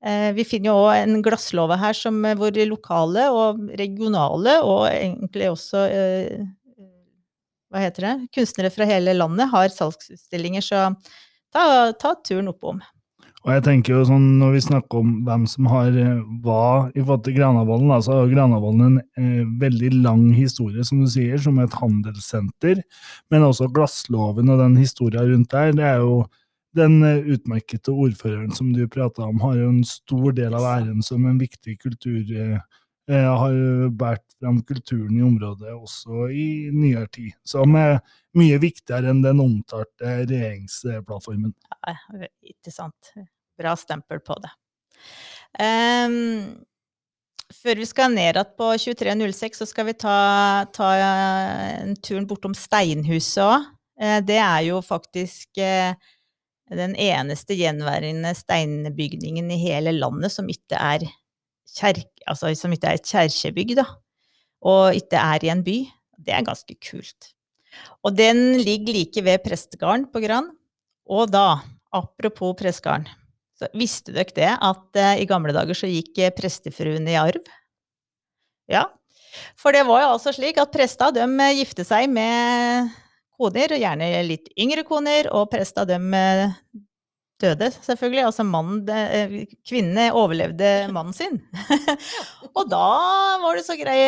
Eh, 0.04 0.32
vi 0.36 0.44
finner 0.46 0.72
jo 0.72 0.86
òg 0.88 0.98
en 0.98 1.22
glasslåve 1.24 1.78
her 1.78 1.94
som, 1.96 2.18
eh, 2.24 2.34
hvor 2.34 2.50
lokale 2.66 3.28
og 3.30 3.62
regionale, 3.78 4.60
og 4.62 4.88
egentlig 4.90 5.50
også 5.50 5.86
hva 7.70 7.82
heter 7.82 8.04
det, 8.06 8.28
kunstnere 8.32 8.70
fra 8.70 8.86
hele 8.86 9.12
landet 9.16 9.50
har 9.50 9.68
salgsutstillinger, 9.68 10.62
så 10.62 10.94
ta, 11.52 11.92
ta 11.98 12.14
turen 12.24 12.48
oppom. 12.48 12.80
Og 13.46 13.52
jeg 13.54 13.62
tenker 13.62 13.94
jo 13.94 14.04
sånn, 14.08 14.24
Når 14.40 14.56
vi 14.56 14.60
snakker 14.64 15.02
om 15.04 15.10
hvem 15.26 15.44
som 15.46 15.68
har 15.70 15.94
hva 16.42 16.90
i 16.90 17.02
forhold 17.02 17.22
til 17.24 17.36
Granavolden, 17.36 17.92
så 18.02 18.18
har 18.18 18.32
Granavolden 18.32 18.86
en 18.88 18.96
eh, 19.22 19.44
veldig 19.60 19.92
lang 20.02 20.24
historie, 20.34 20.82
som 20.84 21.04
du 21.04 21.06
sier, 21.10 21.38
som 21.38 21.60
et 21.62 21.76
handelssenter. 21.78 22.82
Men 23.30 23.46
også 23.46 23.70
Glassloven 23.70 24.50
og 24.50 24.58
den 24.64 24.74
historien 24.80 25.30
rundt 25.30 25.54
der. 25.54 25.70
det 25.72 25.86
er 25.92 26.02
jo 26.02 26.26
Den 26.76 27.00
utmerkede 27.00 27.88
ordføreren 27.88 28.50
som 28.52 28.74
du 28.74 28.86
prata 28.86 29.22
om, 29.24 29.38
har 29.40 29.54
jo 29.56 29.68
en 29.70 29.84
stor 29.84 30.34
del 30.36 30.52
av 30.52 30.60
æren 30.60 31.00
som 31.02 31.24
en 31.24 31.38
viktig 31.40 31.78
kultur. 31.80 32.26
Eh, 33.08 33.38
har 33.38 33.88
båret 33.88 34.34
fram 34.40 34.60
kulturen 34.62 35.16
i 35.16 35.22
området 35.22 35.72
også 35.72 36.28
i 36.28 36.68
nyere 36.74 37.06
tid. 37.06 37.32
Som 37.44 37.78
er 37.80 38.00
mye 38.34 38.58
viktigere 38.60 39.08
enn 39.08 39.22
den 39.22 39.40
omtalte 39.40 40.26
regjeringsplattformen. 40.26 41.54
Ja, 41.86 41.96
ikke 42.42 42.74
sant 42.74 43.14
bra 43.58 43.74
stempel 43.78 44.20
på 44.24 44.36
det. 44.42 44.52
Um, 45.56 46.66
før 47.54 47.80
vi 47.80 47.86
skal 47.88 48.12
ned 48.12 48.34
igjen 48.34 48.52
på 48.58 48.72
2306, 48.82 49.62
så 49.62 49.68
skal 49.68 49.88
vi 49.88 49.96
ta, 49.98 50.18
ta 50.74 50.90
en 51.80 51.96
tur 52.04 52.26
bortom 52.28 52.56
Steinhuset 52.56 53.42
òg. 53.44 53.72
Eh, 53.96 54.18
det 54.26 54.38
er 54.42 54.64
jo 54.66 54.82
faktisk 54.84 55.60
eh, 55.62 55.94
den 56.72 56.96
eneste 57.00 57.56
gjenværende 57.56 58.34
steinbygningen 58.36 59.48
i 59.54 59.60
hele 59.60 59.94
landet 59.96 60.34
som 60.34 60.50
ikke 60.52 60.76
er, 60.76 61.06
kjerke, 61.76 62.10
altså 62.28 62.52
som 62.58 62.74
ikke 62.74 62.90
er 62.90 63.00
et 63.00 63.08
kjerkebygg, 63.08 63.76
da. 63.78 63.86
Og 64.66 64.98
ikke 64.98 65.20
er 65.20 65.46
i 65.46 65.52
en 65.52 65.64
by. 65.64 65.78
Det 66.26 66.34
er 66.34 66.46
ganske 66.46 66.76
kult. 66.82 67.32
Og 68.02 68.16
den 68.16 68.58
ligger 68.58 68.96
like 68.96 69.22
ved 69.24 69.42
prestegarden 69.44 70.08
på 70.10 70.22
Gran. 70.24 70.50
Og 71.06 71.30
da, 71.30 71.60
apropos 71.94 72.56
prestegarden 72.58 73.06
så 73.56 73.70
visste 73.76 74.12
dere 74.12 74.34
det, 74.36 74.52
at 74.52 75.00
eh, 75.00 75.22
i 75.22 75.28
gamle 75.28 75.54
dager 75.56 75.76
så 75.76 75.88
gikk 75.88 76.18
eh, 76.20 76.34
prestefruene 76.36 77.14
i 77.14 77.20
arv? 77.20 77.44
Ja. 78.70 78.86
For 79.56 79.76
det 79.76 79.84
var 79.88 80.02
jo 80.02 80.12
altså 80.16 80.32
slik 80.32 80.58
at 80.60 80.72
presta 80.72 81.10
de 81.12 81.24
uh, 81.24 81.52
gifte 81.56 81.84
seg 81.84 82.08
med 82.12 82.92
koner, 83.36 83.76
gjerne 83.76 84.08
litt 84.24 84.48
yngre 84.56 84.84
koner, 84.88 85.28
og 85.32 85.50
presta 85.52 85.84
de 85.88 85.98
døde, 87.36 87.68
selvfølgelig. 87.84 88.22
Altså 88.24 88.46
mannen 88.48 88.80
Kvinnene 89.68 90.06
overlevde 90.16 90.88
mannen 90.88 91.12
sin. 91.12 91.36
og 92.56 92.64
da 92.72 92.86
var 93.44 93.60
det 93.60 93.66
så 93.68 93.76
grei 93.76 94.00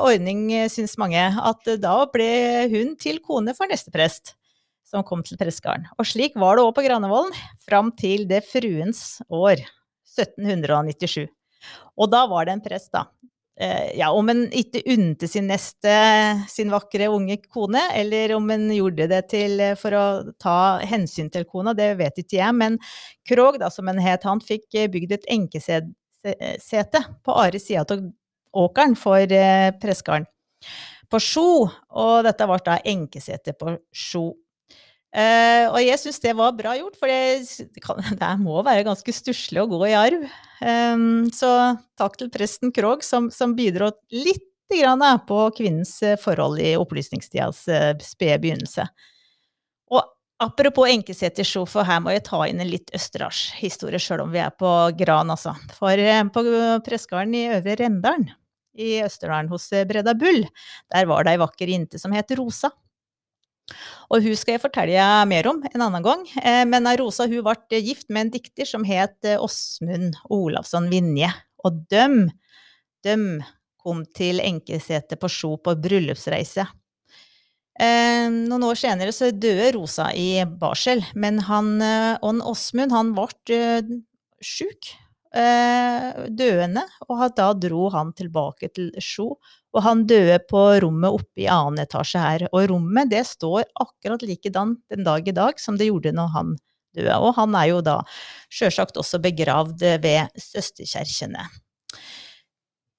ordning, 0.00 0.48
syns 0.72 0.96
mange, 1.00 1.20
at 1.20 1.68
da 1.84 1.98
ble 2.08 2.32
hun 2.72 2.96
til 2.96 3.20
kone 3.24 3.52
for 3.56 3.68
neste 3.68 3.92
prest 3.92 4.32
som 4.86 5.04
kom 5.06 5.24
til 5.26 5.38
prestegarden. 5.40 5.88
Og 5.98 6.08
slik 6.08 6.36
var 6.38 6.56
det 6.56 6.66
òg 6.66 6.74
på 6.76 6.84
Granevollen, 6.86 7.34
fram 7.66 7.90
til 7.98 8.26
det 8.30 8.44
fruens 8.46 9.18
år, 9.26 9.64
1797. 10.16 11.26
Og 11.98 12.10
da 12.12 12.24
var 12.30 12.46
det 12.46 12.56
en 12.56 12.64
prest, 12.64 12.92
da. 12.94 13.08
Eh, 13.60 13.96
ja, 13.96 14.10
om 14.12 14.28
en 14.28 14.42
ikke 14.52 14.82
unte 14.92 15.28
sin 15.32 15.46
neste 15.48 15.92
sin 16.52 16.68
vakre 16.68 17.08
unge 17.08 17.38
kone, 17.48 17.80
eller 17.96 18.34
om 18.36 18.50
en 18.52 18.66
gjorde 18.74 19.06
det 19.08 19.22
til, 19.32 19.62
for 19.80 19.96
å 19.96 20.06
ta 20.42 20.58
hensyn 20.84 21.30
til 21.32 21.46
kona, 21.48 21.72
det 21.76 21.94
vet 21.96 22.20
ikke 22.20 22.36
jeg. 22.36 22.56
Men 22.56 22.76
Krog, 23.28 23.56
da, 23.62 23.70
som 23.72 23.88
en 23.88 24.02
het, 24.04 24.28
han 24.28 24.44
fikk 24.44 24.76
bygd 24.92 25.16
et 25.16 25.30
enkesete 25.32 27.02
på 27.24 27.38
Ares 27.40 27.64
sida 27.70 27.86
av 27.96 28.04
åkeren 28.56 28.96
for 28.98 29.24
eh, 29.24 29.70
prestegarden. 29.80 30.28
På 31.08 31.20
Sjo, 31.22 31.68
og 31.96 32.14
dette 32.26 32.48
ble 32.50 32.60
da 32.66 32.80
enkesete 32.92 33.54
på 33.56 33.76
Sjo. 33.94 34.28
Uh, 35.16 35.70
og 35.70 35.78
jeg 35.80 35.96
syns 36.02 36.18
det 36.20 36.34
var 36.36 36.52
bra 36.56 36.74
gjort, 36.76 36.96
for 37.00 37.08
det, 37.08 37.68
det 38.20 38.32
må 38.42 38.58
være 38.66 38.84
ganske 38.84 39.14
stusslig 39.16 39.62
å 39.62 39.70
gå 39.70 39.80
i 39.88 39.94
arv. 39.96 40.26
Um, 40.60 41.28
så 41.32 41.50
takk 41.96 42.18
til 42.20 42.32
presten 42.32 42.74
Krog, 42.74 43.04
som, 43.06 43.30
som 43.32 43.54
bidro 43.56 43.92
litt 44.12 44.44
grann, 44.72 45.04
på 45.28 45.44
kvinnens 45.54 45.94
eh, 46.02 46.16
forhold 46.18 46.58
i 46.58 46.74
opplysningstidas 46.76 47.62
uh, 47.70 47.92
spede 48.02 48.40
begynnelse. 48.42 48.84
Og 49.94 50.02
apropos 50.42 50.90
enkesetersjo, 50.90 51.62
for 51.70 51.86
her 51.86 52.02
må 52.02 52.12
jeg 52.12 52.26
ta 52.26 52.42
inn 52.50 52.60
en 52.60 52.72
litt 52.72 52.90
Østerdalshistorie, 52.96 54.02
sjøl 54.02 54.26
om 54.26 54.34
vi 54.34 54.42
er 54.42 54.52
på 54.58 54.72
Gran, 54.98 55.30
altså. 55.32 55.54
For 55.78 56.02
på 56.34 56.44
prestegarden 56.84 57.38
i 57.38 57.46
Øvre 57.54 57.78
Rendalen 57.84 58.34
i 58.76 58.98
Østerdalen 59.00 59.48
hos 59.48 59.70
Breda 59.88 60.12
Bull, 60.18 60.42
der 60.92 61.06
var 61.08 61.24
det 61.24 61.32
ei 61.32 61.40
vakker 61.40 61.70
jente 61.72 62.02
som 62.02 62.12
het 62.12 62.34
Rosa. 62.36 62.74
Og 64.14 64.22
hun 64.22 64.38
skal 64.38 64.56
jeg 64.56 64.62
fortelle 64.62 65.04
mer 65.28 65.48
om 65.50 65.60
en 65.66 65.84
annen 65.88 66.04
gang. 66.04 66.24
Eh, 66.38 66.62
men 66.68 66.86
Rosa 67.00 67.26
hun 67.30 67.44
ble 67.46 67.82
gift 67.82 68.08
med 68.08 68.26
en 68.26 68.32
dikter 68.38 68.68
som 68.68 68.86
het 68.86 69.18
eh, 69.26 69.40
Åsmund 69.42 70.18
Olavsson 70.30 70.88
Vinje. 70.92 71.32
Og 71.66 71.82
døm, 71.90 72.26
døm 73.06 73.28
kom 73.82 74.04
til 74.16 74.42
enkesetet 74.42 75.18
på 75.22 75.30
Sjo 75.30 75.56
på 75.58 75.74
bryllupsreise. 75.82 76.68
Eh, 77.76 78.28
noen 78.30 78.68
år 78.70 78.78
senere 78.78 79.14
så 79.14 79.32
døde 79.34 79.72
Rosa 79.76 80.12
i 80.16 80.44
barsel, 80.46 81.02
men 81.18 81.42
han, 81.48 81.74
Åsmund 82.22 82.94
han 82.94 83.12
ble 83.16 83.58
sjuk, 84.44 84.94
døende, 85.36 86.80
og 87.10 87.18
da 87.36 87.50
dro 87.60 87.90
han 87.92 88.14
tilbake 88.16 88.70
til 88.72 88.94
Sjo 89.04 89.34
og 89.76 89.82
han 89.84 90.06
døde 90.08 90.38
på 90.48 90.60
rommet 90.80 91.18
oppe 91.18 91.44
i 91.44 91.48
annen 91.52 91.82
etasje 91.84 92.20
her. 92.22 92.46
Og 92.48 92.70
rommet 92.72 93.10
det 93.12 93.26
står 93.28 93.66
akkurat 93.76 94.24
likedan 94.24 94.78
den 94.92 95.04
dag 95.04 95.28
i 95.28 95.34
dag 95.36 95.60
som 95.60 95.76
det 95.76 95.90
gjorde 95.90 96.14
når 96.16 96.32
han 96.32 96.54
døde. 96.96 97.18
Og 97.20 97.34
han 97.36 97.56
er 97.60 97.70
jo 97.74 97.82
da 97.84 97.98
sjølsagt 98.48 98.96
også 98.96 99.20
begravd 99.22 99.84
ved 100.02 100.40
søsterkirkene. 100.40 101.44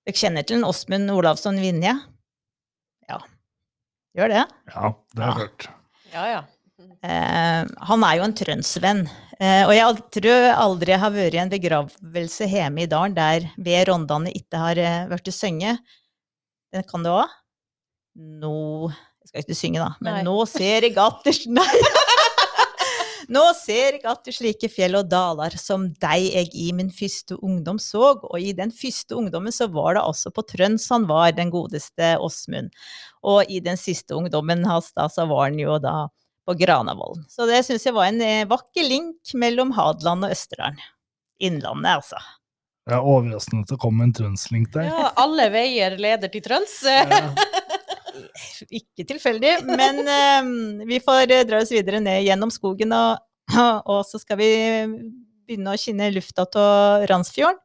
Dere 0.08 0.16
kjenner 0.22 0.46
til 0.48 0.64
Åsmund 0.64 1.10
Olavsson 1.12 1.58
Vinje? 1.60 1.96
Ja. 3.10 3.18
Gjør 4.16 4.32
det? 4.36 4.46
Ja, 4.72 4.94
det 5.18 5.26
har 5.26 5.34
jeg 5.34 5.42
hørt. 5.42 5.68
Ja, 6.14 6.28
ja. 6.32 6.44
Eh, 7.04 7.64
han 7.90 8.06
er 8.06 8.20
jo 8.20 8.26
en 8.28 8.36
trøndsvenn. 8.38 9.08
Eh, 9.42 9.64
og 9.66 9.74
jeg 9.76 10.02
tror 10.18 10.48
aldri 10.54 10.94
jeg 10.94 11.02
har 11.02 11.14
vært 11.14 11.36
i 11.36 11.42
en 11.42 11.52
begravelse 11.52 12.48
hjemme 12.50 12.86
i 12.86 12.90
dalen 12.90 13.18
der 13.18 13.50
ved 13.58 13.90
rondane 13.90 14.34
ikke 14.38 14.62
har 14.62 14.82
blitt 15.12 15.34
sunget. 15.34 15.82
Den 16.78 16.86
kan 16.86 17.06
du 17.06 17.10
òg? 17.10 17.32
Nå 18.18 18.90
Jeg 18.92 19.30
skal 19.32 19.44
ikke 19.44 19.58
synge, 19.58 19.82
da. 19.84 19.92
Men 20.00 20.20
Nei. 20.20 20.26
nå 20.28 20.36
ser 20.50 20.86
jeg 20.88 20.98
at 21.02 21.26
det! 21.26 21.34
Nå 23.28 23.42
ser 23.60 23.98
jeg 23.98 24.06
at 24.08 24.22
det 24.24 24.34
slike 24.38 24.70
fjell 24.72 24.96
og 25.02 25.10
daler 25.12 25.52
som 25.60 25.90
deg 26.00 26.30
jeg 26.30 26.48
i 26.56 26.70
min 26.72 26.88
første 26.96 27.36
ungdom 27.44 27.76
såg, 27.82 28.24
og 28.24 28.40
i 28.40 28.54
den 28.56 28.72
første 28.72 29.18
ungdommen 29.20 29.52
så 29.52 29.68
var 29.68 29.98
det 29.98 30.06
altså 30.08 30.32
på 30.32 30.46
Trøns 30.48 30.86
han 30.94 31.10
var, 31.10 31.34
den 31.36 31.52
godeste 31.52 32.14
Åsmund. 32.24 32.72
Og 33.28 33.52
i 33.52 33.60
den 33.64 33.76
siste 33.80 34.16
ungdommen 34.16 34.64
hans 34.70 34.94
da, 34.96 35.10
så 35.12 35.28
var 35.28 35.50
han 35.50 35.60
jo 35.60 35.76
da 35.84 36.06
på 36.48 36.56
Granavolden. 36.62 37.26
Så 37.28 37.50
det 37.50 37.66
syns 37.68 37.84
jeg 37.90 37.98
var 37.98 38.08
en 38.08 38.24
eh, 38.24 38.48
vakker 38.48 38.88
link 38.88 39.36
mellom 39.36 39.76
Hadeland 39.76 40.24
og 40.24 40.32
Østerdalen. 40.32 40.80
Innlandet, 41.44 42.00
altså. 42.00 42.24
Det 42.88 42.96
er 42.96 43.04
overraskende 43.04 43.66
at 43.66 43.72
det 43.74 43.80
kom 43.84 43.98
en 44.00 44.14
Trøns-link 44.16 44.70
der. 44.72 44.86
Ja, 44.88 45.10
alle 45.20 45.50
veier 45.52 45.98
leder 46.00 46.32
til 46.32 46.44
Trøns. 46.46 46.80
Ja. 46.88 47.32
Ikke 48.80 49.04
tilfeldig, 49.06 49.58
men 49.68 50.00
um, 50.08 50.52
vi 50.88 51.02
får 51.04 51.34
uh, 51.34 51.42
dra 51.50 51.60
oss 51.62 51.74
videre 51.76 52.00
ned 52.02 52.24
gjennom 52.24 52.50
skogen, 52.54 52.96
og, 52.96 53.20
og, 53.84 54.00
så 54.08 54.22
skal 54.22 54.40
vi 54.40 54.52
begynne 55.48 55.74
å 55.74 55.80
kjenne 55.80 56.08
lufta 56.16 56.46
av 56.48 57.04
Randsfjorden. 57.12 57.60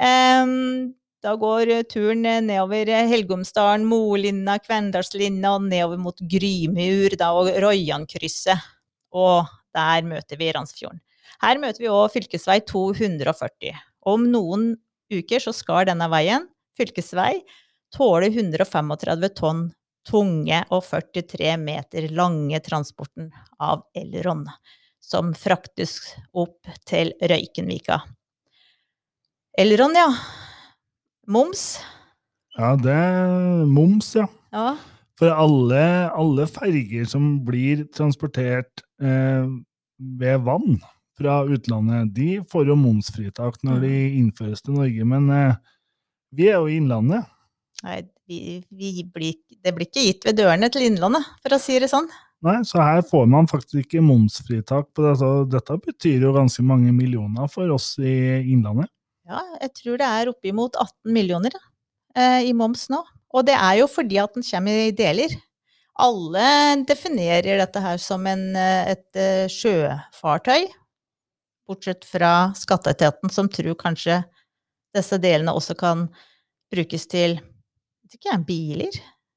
Um, 0.00 0.94
da 1.24 1.34
går 1.40 1.70
turen 1.90 2.24
nedover 2.24 2.90
Helgomsdalen, 3.10 3.84
Molinna, 3.88 4.56
Kvendalslinna 4.62 5.56
og 5.56 5.66
nedover 5.68 6.00
mot 6.00 6.22
Grymur 6.32 7.16
da, 7.18 7.32
og 7.36 7.52
Rojankrysset. 7.62 8.72
Og 9.16 9.44
der 9.76 10.08
møter 10.08 10.40
vi 10.40 10.48
Randsfjorden. 10.56 11.02
Her 11.44 11.60
møter 11.60 11.84
vi 11.84 11.92
òg 11.92 12.08
fylkesvei 12.14 12.62
240. 12.64 13.76
Om 14.06 14.28
noen 14.30 14.68
uker 15.12 15.42
så 15.42 15.54
skal 15.54 15.88
denne 15.88 16.06
veien, 16.12 16.46
fylkesvei, 16.78 17.40
tåle 17.94 18.30
135 18.30 19.32
tonn 19.38 19.66
tunge 20.06 20.60
og 20.70 20.84
43 20.86 21.56
meter 21.58 22.08
lange 22.14 22.60
transporten 22.62 23.32
av 23.62 23.82
Elron, 23.96 24.44
som 25.02 25.32
fraktes 25.34 25.98
opp 26.30 26.70
til 26.86 27.12
Røykenvika. 27.22 28.00
Elron, 29.58 29.96
ja. 29.96 30.08
Moms? 31.26 31.80
Ja, 32.56 32.74
det 32.78 32.92
er 32.94 33.64
moms, 33.66 34.12
ja. 34.14 34.28
ja. 34.54 34.74
For 35.18 35.32
alle, 35.32 35.82
alle 36.12 36.46
ferger 36.50 37.08
som 37.08 37.40
blir 37.46 37.86
transportert 37.96 38.84
eh, 39.02 39.48
ved 39.96 40.44
vann 40.46 40.76
fra 41.18 41.38
utlandet, 41.44 42.12
de 42.14 42.28
får 42.50 42.68
jo 42.70 42.76
momsfritak 42.80 43.58
når 43.66 43.80
de 43.84 43.94
mm. 43.94 44.18
innføres 44.20 44.62
til 44.64 44.76
Norge. 44.76 45.08
Men 45.08 45.30
eh, 45.32 45.56
vi 46.36 46.50
er 46.50 46.60
jo 46.60 46.68
i 46.70 46.76
Innlandet. 46.80 47.26
Nei, 47.84 48.02
vi, 48.28 48.38
vi 48.72 48.92
blir, 49.12 49.36
det 49.62 49.74
blir 49.76 49.88
ikke 49.88 50.06
gitt 50.06 50.26
ved 50.28 50.38
dørene 50.40 50.70
til 50.72 50.86
Innlandet, 50.88 51.28
for 51.44 51.56
å 51.56 51.60
si 51.62 51.78
det 51.82 51.90
sånn. 51.92 52.08
Nei, 52.44 52.58
så 52.68 52.82
her 52.84 53.00
får 53.06 53.24
man 53.32 53.48
faktisk 53.48 53.86
ikke 53.86 54.04
momsfritak 54.04 54.90
på 54.94 55.04
dette. 55.06 55.30
Dette 55.54 55.78
betyr 55.82 56.26
jo 56.28 56.34
ganske 56.36 56.64
mange 56.66 56.92
millioner 56.94 57.48
for 57.52 57.72
oss 57.74 57.94
i 57.98 58.16
Innlandet. 58.52 58.92
Ja, 59.26 59.40
jeg 59.62 59.72
tror 59.80 59.98
det 59.98 60.06
er 60.06 60.30
oppimot 60.30 60.76
18 60.78 61.14
millioner 61.16 61.56
eh, 62.14 62.44
i 62.46 62.52
moms 62.54 62.86
nå. 62.92 63.00
Og 63.34 63.46
det 63.48 63.56
er 63.56 63.80
jo 63.80 63.88
fordi 63.90 64.20
at 64.22 64.36
den 64.36 64.46
kommer 64.46 64.84
i 64.84 64.94
deler. 64.94 65.32
Alle 65.96 66.48
definerer 66.86 67.58
dette 67.62 67.80
her 67.80 68.00
som 68.00 68.26
en, 68.28 68.50
eh, 68.60 68.92
et 68.92 69.18
uh, 69.18 69.46
sjøfartøy, 69.48 70.68
bortsett 71.66 72.06
fra 72.06 72.52
skatteetaten, 72.56 73.30
som 73.32 73.50
tror 73.50 73.76
kanskje 73.78 74.22
disse 74.96 75.18
delene 75.20 75.54
også 75.56 75.76
kan 75.78 76.06
brukes 76.72 77.06
til 77.10 77.38
ikke, 78.12 78.38
biler. 78.46 78.96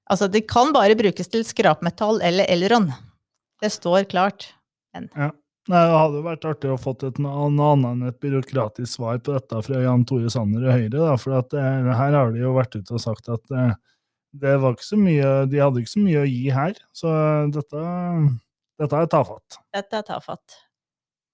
Altså, 0.09 0.29
det 0.31 0.47
kan 0.49 0.73
bare 0.73 0.97
brukes 0.97 1.29
til 1.29 1.43
skrapmetall 1.45 2.21
eller 2.25 2.49
elron. 2.49 2.89
Det 3.61 3.71
står 3.73 4.07
klart. 4.09 4.51
Men. 4.93 5.09
Ja. 5.15 5.31
Nei, 5.69 5.83
Det 5.85 5.97
hadde 6.01 6.21
vært 6.25 6.45
artig 6.49 6.69
å 6.73 6.79
fått 6.81 7.03
et 7.05 7.19
annet 7.21 7.85
enn 7.91 8.05
et 8.07 8.17
byråkratisk 8.23 8.89
svar 8.95 9.19
på 9.21 9.35
dette 9.35 9.59
fra 9.67 9.81
Jan 9.83 10.05
Tore 10.07 10.31
Sanner 10.33 10.63
og 10.65 10.73
Høyre. 10.73 10.95
Da, 10.95 11.17
for 11.21 11.35
at, 11.37 11.53
eh, 11.53 11.91
her 11.99 12.15
har 12.17 12.31
de 12.33 12.41
jo 12.41 12.55
vært 12.55 12.77
ute 12.79 12.95
og 12.97 13.03
sagt 13.03 13.29
at 13.29 13.53
eh, 13.53 13.75
det 14.39 14.55
var 14.61 14.73
ikke 14.73 14.87
så 14.87 14.97
mye, 14.97 15.27
de 15.49 15.61
hadde 15.61 15.83
ikke 15.83 15.93
så 15.93 16.01
mye 16.05 16.23
å 16.23 16.29
gi 16.29 16.49
her. 16.55 16.79
Så 16.95 17.11
dette, 17.53 17.83
dette 18.81 19.03
er 19.03 19.13
tafatt. 19.13 19.59
Dette 19.75 20.01
er 20.01 20.09
tafatt. 20.09 20.57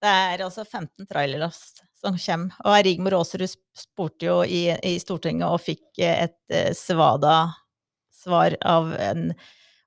Det 0.05 0.11
er 0.13 0.43
altså 0.45 0.61
15 0.65 1.07
trailerlass 1.09 1.61
som 1.97 2.17
kommer. 2.19 2.57
Og 2.65 2.77
Rigmor 2.85 3.17
Aasrud 3.17 3.49
spurte 3.49 4.27
jo 4.27 4.41
i, 4.45 4.67
i, 4.85 4.97
Stortinget 5.01 5.47
og 5.49 5.63
fikk 5.63 6.03
et 6.05 6.37
eh, 6.53 6.73
svada 6.77 7.55
svar 8.13 8.57
av 8.61 8.93
en 8.99 9.31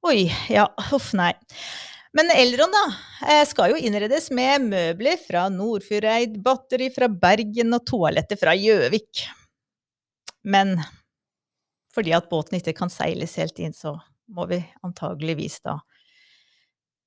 Oi, 0.06 0.28
ja, 0.46 0.68
huff, 0.92 1.10
nei. 1.18 1.32
Men 2.14 2.30
Elron 2.30 2.70
da, 2.70 2.84
eh, 3.26 3.42
skal 3.50 3.72
jo 3.72 3.80
innredes 3.82 4.28
med 4.34 4.68
møbler 4.70 5.18
fra 5.20 5.48
Nordfjordeid, 5.50 6.36
batteri 6.42 6.86
fra 6.94 7.08
Bergen 7.10 7.74
og 7.74 7.82
toaletter 7.90 8.38
fra 8.38 8.54
Gjøvik. 8.54 9.24
Men 10.46 10.76
fordi 11.94 12.14
at 12.14 12.30
båten 12.30 12.60
ikke 12.60 12.76
kan 12.78 12.94
seiles 12.94 13.34
helt 13.42 13.58
inn, 13.58 13.74
så 13.74 13.96
må 14.30 14.46
vi 14.50 14.60
antageligvis 14.86 15.58
da 15.66 15.80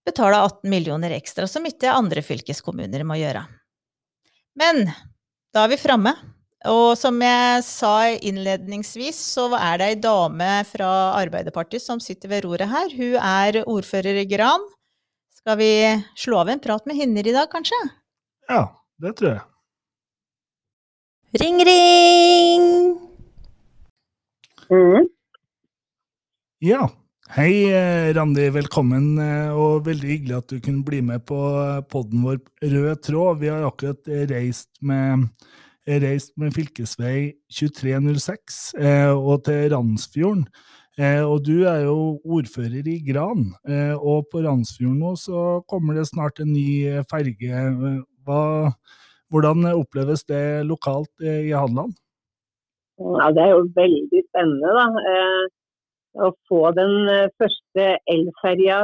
betale 0.07 0.41
18 0.41 0.69
millioner 0.69 1.13
ekstra, 1.15 1.47
som 1.47 1.65
ikke 1.67 1.93
andre 1.93 2.23
fylkeskommuner 2.25 3.03
må 3.07 3.19
gjøre. 3.19 3.45
Men 4.59 4.85
da 5.53 5.65
er 5.65 5.73
vi 5.73 5.79
framme. 5.81 6.15
Og 6.69 6.93
som 6.99 7.15
jeg 7.25 7.63
sa 7.65 7.93
innledningsvis, 8.21 9.17
så 9.33 9.47
er 9.57 9.79
det 9.81 9.87
ei 9.87 9.97
dame 9.97 10.49
fra 10.69 10.89
Arbeiderpartiet 11.17 11.81
som 11.81 12.01
sitter 12.03 12.29
ved 12.29 12.45
roret 12.45 12.69
her. 12.69 12.93
Hun 12.93 13.15
er 13.17 13.63
ordfører 13.65 14.21
i 14.21 14.27
Gran. 14.29 14.67
Skal 15.41 15.57
vi 15.57 15.71
slå 16.21 16.43
av 16.43 16.51
en 16.53 16.61
prat 16.61 16.85
med 16.85 16.99
henne 16.99 17.23
i 17.25 17.33
dag, 17.33 17.49
kanskje? 17.49 17.79
Ja, 18.51 18.67
det 19.01 19.15
tror 19.17 19.31
jeg. 19.31 19.41
Ring, 21.41 21.63
ring! 21.65 22.65
Mm. 24.69 25.07
Ja. 26.61 26.85
Hei, 27.32 27.72
eh, 27.72 28.12
Randi. 28.12 28.50
Velkommen, 28.52 29.13
eh, 29.24 29.56
og 29.56 29.86
veldig 29.86 30.08
hyggelig 30.10 30.34
at 30.36 30.50
du 30.52 30.58
kunne 30.60 30.84
bli 30.84 30.98
med 31.00 31.22
på 31.24 31.38
eh, 31.62 31.78
podden 31.88 32.26
vår 32.26 32.41
Rød 32.60 32.98
tråd. 33.08 33.38
Vi 33.39 33.48
har 33.48 33.63
akkurat 33.63 34.10
reist 34.28 34.67
med, 34.84 35.30
reist 35.88 36.34
med 36.36 36.52
fylkesvei 36.52 37.32
2306 37.56 38.58
og 39.15 39.46
til 39.46 39.72
Randsfjorden. 39.72 40.44
Og 41.00 41.38
du 41.48 41.63
er 41.72 41.86
jo 41.86 42.20
ordfører 42.20 42.84
i 42.84 42.98
Gran, 43.08 43.48
og 43.96 44.28
på 44.28 44.44
Randsfjorden 44.44 45.00
nå 45.00 45.13
så 45.15 45.62
kommer 45.72 45.96
det 45.96 46.10
snart 46.10 46.44
en 46.44 46.52
ny 46.52 47.00
ferge. 47.08 47.63
Hva, 48.28 48.41
hvordan 49.32 49.72
oppleves 49.72 50.28
det 50.28 50.67
lokalt 50.67 51.24
i 51.24 51.56
Hadeland? 51.56 51.96
Ja, 53.00 53.32
det 53.32 53.48
er 53.48 53.56
jo 53.56 53.65
veldig 53.80 54.26
spennende, 54.28 54.76
da. 54.76 55.48
Eh, 56.15 56.24
å 56.26 56.32
få 56.50 56.71
den 56.76 57.10
første 57.39 57.88
elferja. 58.10 58.80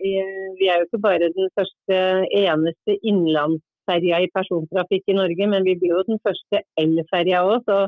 Vi 0.00 0.68
er 0.68 0.80
jo 0.80 0.86
ikke 0.88 1.02
bare 1.02 1.32
den 1.36 1.50
første 1.56 1.98
eneste 2.36 2.96
innlandsferja 3.02 4.22
i 4.24 4.30
persontrafikk 4.34 5.08
i 5.08 5.18
Norge, 5.18 5.46
men 5.46 5.64
vi 5.64 5.76
blir 5.76 5.96
jo 5.96 6.04
den 6.08 6.20
første 6.24 6.62
elferja 6.80 7.44
òg. 7.44 7.64
Så 7.68 7.86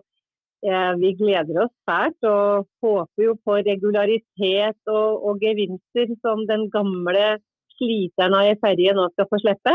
vi 0.63 1.11
gleder 1.19 1.65
oss 1.65 1.73
fælt 1.89 2.23
og 2.23 2.69
håper 2.85 3.25
jo 3.25 3.33
på 3.43 3.57
regularitet 3.67 4.79
og, 4.87 5.25
og 5.27 5.41
gevinster 5.43 6.13
som 6.23 6.45
den 6.47 6.69
gamle 6.71 7.41
sliteren 7.75 8.37
av 8.39 8.47
ei 8.47 8.55
ferje 8.63 8.95
nå 8.95 9.09
skal 9.11 9.27
få 9.27 9.41
slippe. 9.43 9.75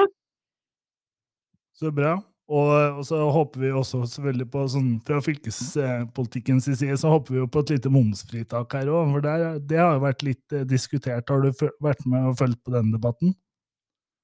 Så 1.75 1.91
bra. 1.91 2.15
Og, 2.47 2.69
og, 2.71 3.01
så 3.03 3.19
håper 3.35 3.59
vi 3.59 3.71
også 3.75 4.05
selvfølgelig 4.07 4.47
på, 4.53 4.61
sånn, 4.71 4.93
fra 5.07 5.17
fylkespolitikkens 5.23 6.69
side, 6.69 6.95
så 6.99 7.11
håper 7.11 7.35
vi 7.35 7.41
jo 7.41 7.49
på 7.51 7.65
et 7.65 7.73
lite 7.75 7.91
momsfritak 7.91 8.77
her 8.77 8.93
òg. 8.93 9.11
For 9.15 9.25
der, 9.25 9.49
det 9.59 9.81
har 9.81 9.97
jo 9.97 10.05
vært 10.05 10.23
litt 10.23 10.55
eh, 10.55 10.63
diskutert. 10.67 11.27
Har 11.27 11.43
du 11.43 11.67
vært 11.83 12.07
med 12.07 12.31
og 12.31 12.39
fulgt 12.39 12.63
på 12.63 12.75
den 12.77 12.93
debatten? 12.95 13.35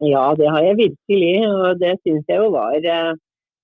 Ja, 0.04 0.32
det 0.40 0.48
har 0.52 0.64
jeg 0.64 0.80
virkelig. 0.80 1.36
Og 1.52 1.84
det 1.84 1.98
syns 2.02 2.32
jeg 2.32 2.40
jo 2.40 2.50
var 2.56 2.80
eh, 2.80 3.14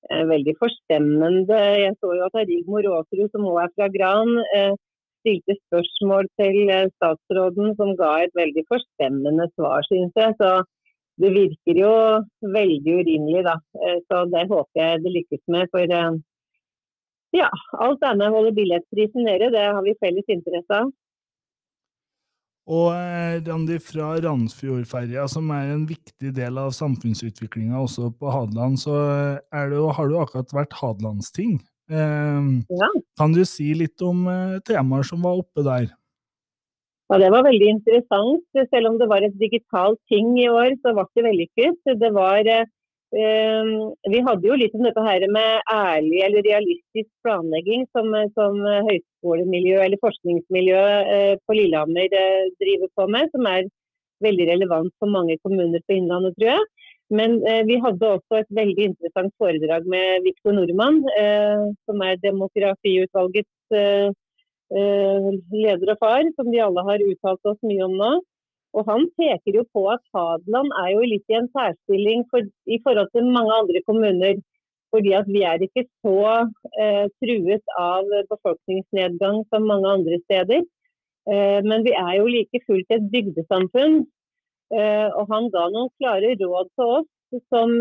Eh, 0.08 0.26
veldig 0.34 0.56
forstemmende. 0.64 1.58
Jeg 1.86 1.94
så 2.00 2.14
jo 2.18 2.28
at 2.28 2.38
Rigmor 2.50 2.86
Aasrud, 2.88 3.28
som 3.34 3.48
òg 3.52 3.58
er 3.66 3.72
fra 3.76 3.88
Gran, 3.98 4.30
eh, 4.58 4.74
stilte 5.22 5.54
spørsmål 5.68 6.30
til 6.40 6.58
eh, 6.76 6.88
statsråden 6.98 7.76
som 7.80 7.98
ga 8.00 8.14
et 8.24 8.34
veldig 8.42 8.64
forstemmende 8.72 9.50
svar, 9.56 9.84
synes 9.92 10.14
jeg. 10.22 10.32
Så 10.40 10.50
det 11.20 11.30
virker 11.36 11.80
jo 11.82 11.94
veldig 12.56 12.96
urimelig, 13.02 13.44
da. 13.48 13.58
Så 14.08 14.24
det 14.32 14.46
håper 14.50 14.82
jeg 14.82 15.02
det 15.04 15.16
lykkes 15.18 15.44
med. 15.52 15.68
For 15.74 15.96
ja, 17.36 17.50
alt 17.78 18.06
annet 18.08 18.34
holder 18.34 18.56
billettprisen 18.58 19.28
nede. 19.28 19.52
Det 19.54 19.66
har 19.68 19.84
vi 19.86 19.98
felles 20.02 20.32
interesse 20.32 20.82
av. 20.82 20.90
Og 22.70 22.92
eh, 22.94 23.40
Randi, 23.48 23.80
fra 23.82 24.12
Randsfjordferja, 24.22 25.26
som 25.32 25.50
er 25.56 25.72
en 25.74 25.88
viktig 25.90 26.34
del 26.38 26.60
av 26.62 26.74
samfunnsutviklinga 26.78 27.80
også 27.82 28.12
på 28.14 28.30
Hadeland, 28.30 28.78
så 28.82 28.94
det, 28.94 29.40
har 29.50 30.12
du 30.12 30.20
akkurat 30.22 30.54
vært 30.54 30.76
Hadelandsting. 30.78 31.58
Eh, 31.90 32.52
ja. 32.70 32.92
Kan 33.18 33.34
du 33.34 33.42
si 33.50 33.72
litt 33.78 34.06
om 34.06 34.28
eh, 34.30 34.60
temaer 34.70 35.08
som 35.08 35.26
var 35.26 35.42
oppe 35.42 35.66
der? 35.66 35.90
Ja, 37.10 37.18
Det 37.18 37.30
var 37.34 37.48
veldig 37.48 37.70
interessant. 37.76 38.44
Selv 38.70 38.92
om 38.92 39.00
det 39.00 39.10
var 39.10 39.26
et 39.26 39.38
digitalt 39.40 40.00
ting 40.12 40.36
i 40.38 40.50
år, 40.50 40.76
så 40.84 40.94
ble 40.94 41.08
det 41.16 41.26
vellykket. 41.26 41.96
Det 41.98 42.12
var 42.14 42.46
Ehm, 43.10 43.70
vi 44.06 44.20
hadde 44.22 44.46
jo 44.46 44.56
litt 44.60 44.76
om 44.78 44.84
dette 44.86 45.02
her 45.02 45.24
med 45.34 45.72
ærlig 45.74 46.20
eller 46.28 46.46
realistisk 46.46 47.10
planlegging 47.26 47.88
som, 47.96 48.14
som 48.36 48.60
høyskolemiljø 48.86 49.80
eller 49.82 50.02
forskningsmiljø 50.04 50.84
eh, 51.16 51.34
på 51.42 51.58
Lillehammer 51.58 52.14
eh, 52.20 52.52
driver 52.62 52.92
på 53.00 53.08
med, 53.10 53.32
som 53.34 53.50
er 53.50 53.66
veldig 54.22 54.46
relevant 54.52 54.94
for 55.02 55.10
mange 55.10 55.40
kommuner 55.42 55.82
på 55.88 55.98
Innlandet, 55.98 56.38
tror 56.38 56.52
jeg. 56.52 56.70
Men 57.10 57.40
eh, 57.50 57.64
vi 57.66 57.80
hadde 57.82 58.14
også 58.20 58.44
et 58.44 58.54
veldig 58.62 58.90
interessant 58.92 59.34
foredrag 59.42 59.90
med 59.90 60.28
Viktor 60.28 60.54
Nordmann, 60.54 61.02
som 61.90 62.06
er 62.06 62.22
demografiutvalgets 62.22 64.14
leder 64.70 65.94
og 65.96 65.98
far, 66.02 66.28
som 66.38 66.52
de 66.54 66.60
alle 66.62 66.84
har 66.86 67.02
uttalt 67.02 67.50
oss 67.50 67.58
mye 67.66 67.88
om 67.88 67.96
nå. 67.98 68.12
Og 68.78 68.86
Han 68.86 69.08
peker 69.18 69.58
jo 69.60 69.66
på 69.74 69.86
at 69.90 70.02
Hadeland 70.14 70.70
er 70.84 70.92
jo 70.94 71.06
litt 71.08 71.26
i 71.32 71.38
en 71.40 71.50
særstilling 71.56 72.26
for, 72.30 72.46
i 72.70 72.78
forhold 72.86 73.10
til 73.16 73.32
mange 73.34 73.56
andre 73.56 73.82
kommuner. 73.88 74.42
Fordi 74.94 75.14
at 75.18 75.28
vi 75.30 75.42
er 75.46 75.62
ikke 75.62 75.86
så 76.06 76.50
eh, 76.82 77.06
truet 77.22 77.74
av 77.78 78.10
befolkningsnedgang 78.30 79.44
som 79.50 79.68
mange 79.70 79.90
andre 79.90 80.18
steder. 80.24 80.66
Eh, 81.30 81.60
men 81.66 81.86
vi 81.86 81.94
er 81.94 82.16
jo 82.18 82.30
like 82.30 82.62
fullt 82.66 82.96
et 82.96 83.06
bygdesamfunn. 83.14 84.04
Eh, 84.74 85.08
og 85.18 85.30
han 85.34 85.50
ga 85.54 85.68
noen 85.74 85.94
klare 85.98 86.34
råd 86.38 86.74
til 86.74 86.96
oss 87.00 87.10
som 87.54 87.76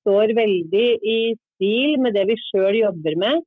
står 0.00 0.32
veldig 0.36 0.86
i 1.04 1.18
stil 1.36 1.98
med 2.00 2.16
det 2.16 2.24
vi 2.30 2.40
sjøl 2.40 2.80
jobber 2.80 3.18
med. 3.20 3.44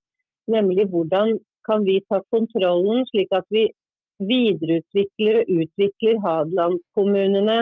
Nemlig 0.54 0.86
hvordan 0.94 1.40
kan 1.68 1.84
vi 1.88 2.00
ta 2.10 2.22
kontrollen 2.34 3.06
slik 3.12 3.34
at 3.36 3.46
vi 3.54 3.68
videreutvikler 4.18 5.44
og 5.44 5.52
utvikler 5.62 6.22
Hadelandskommunene 6.24 7.60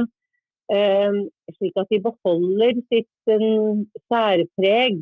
eh, 0.72 1.22
slik 1.58 1.78
at 1.80 1.92
de 1.92 2.02
beholder 2.04 2.82
sitt 2.90 3.32
eh, 3.32 3.86
særpreg, 4.12 5.00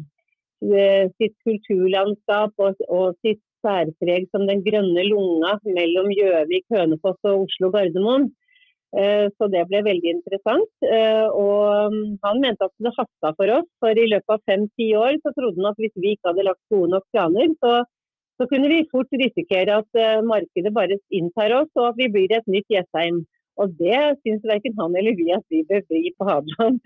eh, 0.68 1.10
sitt 1.18 1.36
kulturlandskap 1.48 2.54
og, 2.64 3.18
sitt 3.24 3.42
særpreg 3.64 4.28
som 4.32 4.48
den 4.50 4.64
grønne 4.66 5.06
lunga 5.08 5.56
mellom 5.64 6.10
Gjøvik, 6.12 6.66
Hønefoss 6.74 7.20
og 7.24 7.46
Oslo-Gardermoen. 7.46 8.28
Eh, 8.94 9.30
så 9.40 9.48
det 9.50 9.64
ble 9.70 9.80
veldig 9.88 10.12
interessant. 10.20 10.70
Og 10.84 11.94
mm, 11.96 12.20
han 12.26 12.44
mente 12.44 12.68
at 12.68 12.74
det 12.84 12.92
hasta 12.98 13.32
for 13.40 13.54
oss. 13.56 13.70
For 13.82 13.98
i 13.98 14.10
løpet 14.12 14.36
av 14.36 14.44
fem-ti 14.50 14.92
år 15.00 15.16
så 15.24 15.32
trodde 15.32 15.62
han 15.62 15.72
at 15.72 15.80
hvis 15.80 15.96
vi 15.96 16.14
ikke 16.14 16.34
hadde 16.34 16.48
lagt 16.50 16.62
gode 16.74 16.92
nok 16.92 17.08
planer, 17.16 17.56
så 17.64 17.80
så 18.40 18.48
kunne 18.50 18.70
vi 18.72 18.90
fort 18.92 19.12
risikere 19.22 19.80
at 19.82 20.00
uh, 20.00 20.26
markedet 20.26 20.74
bare 20.76 21.00
inntar 21.14 21.54
oss, 21.60 21.72
og 21.78 21.92
at 21.92 22.00
vi 22.02 22.10
blir 22.14 22.34
et 22.34 22.48
nytt 22.50 22.70
Jessheim. 22.72 23.24
Og 23.62 23.74
det 23.78 24.00
syns 24.24 24.46
verken 24.50 24.74
han 24.80 24.96
eller 24.98 25.18
vi 25.18 25.28
at 25.36 25.46
vi 25.54 25.62
bør 25.70 25.84
bli 25.90 26.10
på 26.18 26.26
Hadeland. 26.26 26.80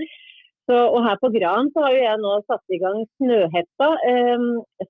Og 0.68 0.98
her 1.06 1.16
på 1.22 1.30
Gran 1.32 1.70
så 1.72 1.86
har 1.86 1.94
jeg 1.96 2.20
nå 2.20 2.32
satt 2.44 2.76
i 2.76 2.80
gang 2.82 3.06
Snøhetta, 3.16 3.88
eh, 4.10 4.42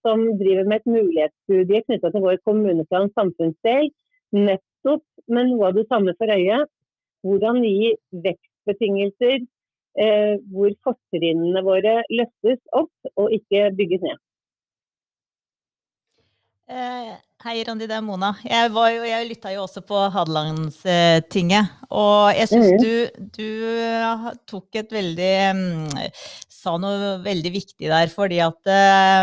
som 0.02 0.24
driver 0.40 0.66
med 0.66 0.82
et 0.82 0.90
mulighetsstudie 0.90 1.84
knytta 1.86 2.10
til 2.16 2.24
vår 2.24 2.40
kommuneplan 2.50 3.12
samfunnsdel. 3.14 3.92
Nettopp 4.34 5.06
med 5.30 5.52
noe 5.52 5.70
av 5.70 5.78
det 5.78 5.86
samme 5.92 6.16
for 6.18 6.34
øye. 6.34 6.64
Hvordan 7.28 7.62
gi 7.62 7.94
vekstbetingelser 8.26 9.38
eh, 10.02 10.36
hvor 10.54 10.74
fortrinnene 10.86 11.62
våre 11.66 12.00
løftes 12.10 12.62
opp 12.78 13.14
og 13.16 13.34
ikke 13.38 13.70
bygges 13.78 14.06
ned. 14.06 14.18
Eh, 16.68 17.12
hei, 17.46 17.62
Randi, 17.64 17.86
det 17.88 17.96
er 17.96 18.04
Mona. 18.04 18.34
Jeg, 18.44 18.72
var 18.76 18.90
jo, 18.92 19.04
jeg 19.08 19.28
lytta 19.30 19.54
jo 19.54 19.62
også 19.64 19.80
på 19.88 20.02
Hadelandstinget. 20.12 21.70
Og 21.96 22.36
jeg 22.36 22.50
syns 22.52 22.74
mm. 22.74 22.82
du, 22.82 23.30
du, 23.38 24.34
tok 24.52 24.80
et 24.82 24.92
veldig 24.92 25.30
um, 25.56 25.62
Sa 26.52 26.74
noe 26.82 27.14
veldig 27.24 27.54
viktig 27.54 27.88
der, 27.88 28.12
fordi 28.12 28.42
at 28.44 28.72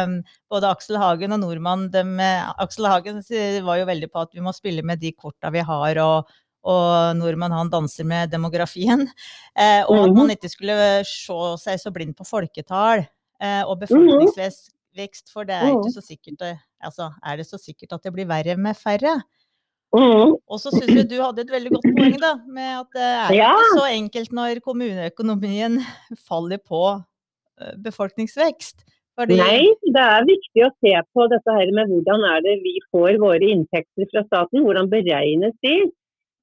um, 0.06 0.16
både 0.48 0.70
Aksel 0.70 0.96
Hagen 1.02 1.36
og 1.36 1.42
Nordmann 1.42 1.90
dem, 1.92 2.16
Aksel 2.64 2.88
Hagen 2.88 3.20
var 3.66 3.82
jo 3.82 3.90
veldig 3.92 4.08
på 4.08 4.24
at 4.24 4.32
vi 4.32 4.44
må 4.44 4.54
spille 4.56 4.86
med 4.86 5.02
de 5.02 5.12
korta 5.12 5.52
vi 5.52 5.60
har, 5.68 6.00
og, 6.00 6.32
og 6.64 7.18
nordmann 7.18 7.52
han 7.52 7.72
danser 7.72 8.08
med 8.08 8.32
demografien. 8.32 9.04
Eh, 9.54 9.84
og 9.86 10.08
at 10.08 10.16
man 10.16 10.26
mm. 10.26 10.30
ikke 10.34 10.48
skulle 10.50 10.76
se 11.06 11.34
seg 11.62 11.76
så 11.78 11.90
blind 11.94 12.16
på 12.18 12.24
folketall 12.26 13.04
eh, 13.04 13.60
og 13.62 13.76
mm. 13.76 13.82
befolkningsvekst 13.84 14.73
vekst, 14.98 15.32
for 15.32 15.46
det 15.48 15.56
er 15.56 15.72
ikke 15.72 15.90
mm. 15.90 15.96
så 15.96 16.02
sikkert 16.04 16.44
altså, 16.82 17.10
er 17.24 17.40
det 17.40 17.46
så 17.48 17.60
sikkert 17.60 17.96
at 17.96 18.06
det 18.06 18.12
blir 18.14 18.28
verre 18.30 18.56
med 18.60 18.76
færre. 18.78 19.18
Mm. 19.94 20.34
Og 20.50 20.58
så 20.58 20.72
syns 20.74 20.90
jeg 20.90 21.06
du 21.10 21.20
hadde 21.22 21.44
et 21.44 21.52
veldig 21.54 21.70
godt 21.76 21.86
poeng, 21.94 22.16
da, 22.22 22.32
med 22.50 22.70
at 22.80 22.96
det 22.96 23.06
er 23.08 23.36
ja. 23.36 23.52
ikke 23.54 23.78
så 23.78 23.86
enkelt 23.92 24.34
når 24.34 24.62
kommuneøkonomien 24.64 25.78
faller 26.28 26.62
på 26.62 26.82
befolkningsvekst. 27.84 28.82
Fordi... 29.14 29.36
Nei, 29.38 29.70
det 29.94 30.02
er 30.02 30.26
viktig 30.26 30.64
å 30.66 30.72
se 30.82 30.94
på 31.14 31.26
dette 31.30 31.54
her 31.54 31.70
med 31.76 31.92
hvordan 31.92 32.24
er 32.32 32.40
det 32.42 32.56
vi 32.64 32.74
får 32.90 33.20
våre 33.22 33.50
inntekter 33.54 34.08
fra 34.10 34.24
staten. 34.26 34.64
Hvordan 34.66 34.90
beregnes 34.90 35.54
de? 35.62 35.76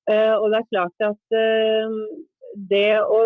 Og 0.08 0.46
det 0.54 0.62
er 0.62 0.70
klart 0.70 1.04
at 1.10 1.42
det, 2.72 2.88
å, 3.04 3.20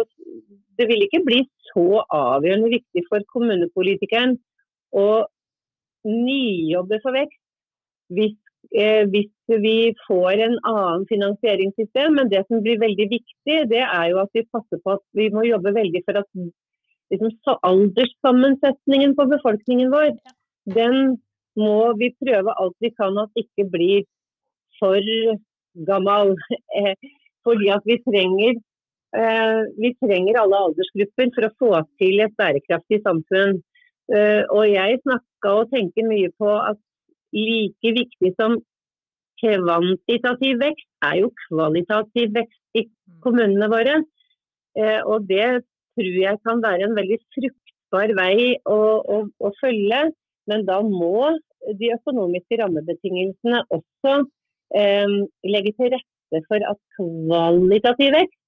det 0.79 0.89
vil 0.89 1.05
ikke 1.05 1.21
bli 1.27 1.43
så 1.69 2.01
avgjørende 2.09 2.71
viktig 2.73 3.05
for 3.09 3.25
kommunepolitikeren 3.33 4.35
og 4.95 5.27
nyjobbe 6.05 6.99
for 7.03 7.15
vekst 7.17 7.41
hvis, 8.15 8.35
eh, 8.77 9.03
hvis, 9.09 9.31
vi 9.61 9.93
får 10.07 10.41
en 10.41 10.55
annen 10.65 11.03
finansieringssystem. 11.09 12.15
Men 12.17 12.29
det 12.29 12.45
som 12.47 12.63
blir 12.65 12.79
veldig 12.81 13.07
viktig, 13.11 13.57
det 13.69 13.83
er 13.83 14.05
jo 14.09 14.21
at 14.23 14.31
vi 14.33 14.41
passer 14.49 14.81
på 14.81 14.95
at 14.97 15.03
vi 15.13 15.29
må 15.33 15.43
jobbe 15.45 15.73
veldig 15.75 16.01
for 16.07 16.17
at 16.21 16.29
liksom, 17.13 17.33
alderssammensetningen 17.69 19.13
på 19.17 19.27
befolkningen 19.35 19.93
vår, 19.93 20.15
den 20.73 21.17
må 21.61 21.93
vi 21.99 22.09
prøve 22.23 22.55
alt 22.57 22.75
vi 22.81 22.91
kan 22.97 23.17
at 23.21 23.43
ikke 23.43 23.67
blir 23.69 24.07
for 24.79 24.97
gammel. 25.87 26.35
Eh, 26.75 26.95
fordi 27.45 27.69
at 27.69 27.85
vi 27.85 27.99
trenger, 28.01 28.57
eh, 29.15 29.61
vi 29.77 29.93
trenger 30.01 30.41
alle 30.41 30.63
aldersgrupper 30.67 31.29
for 31.35 31.47
å 31.47 31.53
få 31.61 31.71
til 32.01 32.19
et 32.25 32.33
bærekraftig 32.41 33.03
samfunn. 33.05 33.61
Uh, 34.05 34.43
og 34.53 34.67
jeg 34.69 34.99
snakka 35.01 35.53
og 35.61 35.71
tenker 35.73 36.05
mye 36.05 36.29
på 36.37 36.49
at 36.61 36.77
like 37.35 37.93
viktig 37.99 38.31
som 38.37 38.59
kvantitativ 39.41 40.59
vekst, 40.61 40.89
er 41.03 41.21
jo 41.23 41.31
kvalitativ 41.47 42.35
vekst 42.35 42.79
i 42.79 42.85
kommunene 43.25 43.69
våre. 43.71 43.97
Uh, 44.77 45.01
og 45.09 45.25
det 45.29 45.65
tror 45.95 46.19
jeg 46.21 46.41
kan 46.45 46.61
være 46.63 46.87
en 46.87 46.95
veldig 46.97 47.19
fruktbar 47.35 48.13
vei 48.19 48.37
å, 48.69 48.79
å, 49.15 49.17
å 49.41 49.51
følge. 49.61 50.05
Men 50.45 50.65
da 50.67 50.79
må 50.85 51.33
de 51.79 51.93
økonomiske 51.95 52.59
rammebetingelsene 52.61 53.63
også 53.73 54.17
um, 54.21 55.15
legge 55.47 55.73
til 55.79 55.95
rette 55.95 56.41
for 56.49 56.61
at 56.69 56.81
kvalitativ 56.97 58.13
vekst 58.13 58.41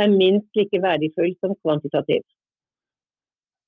er 0.00 0.12
minst 0.12 0.48
like 0.56 0.80
verdifull 0.80 1.34
som 1.40 1.52
kvantitativ. 1.60 2.24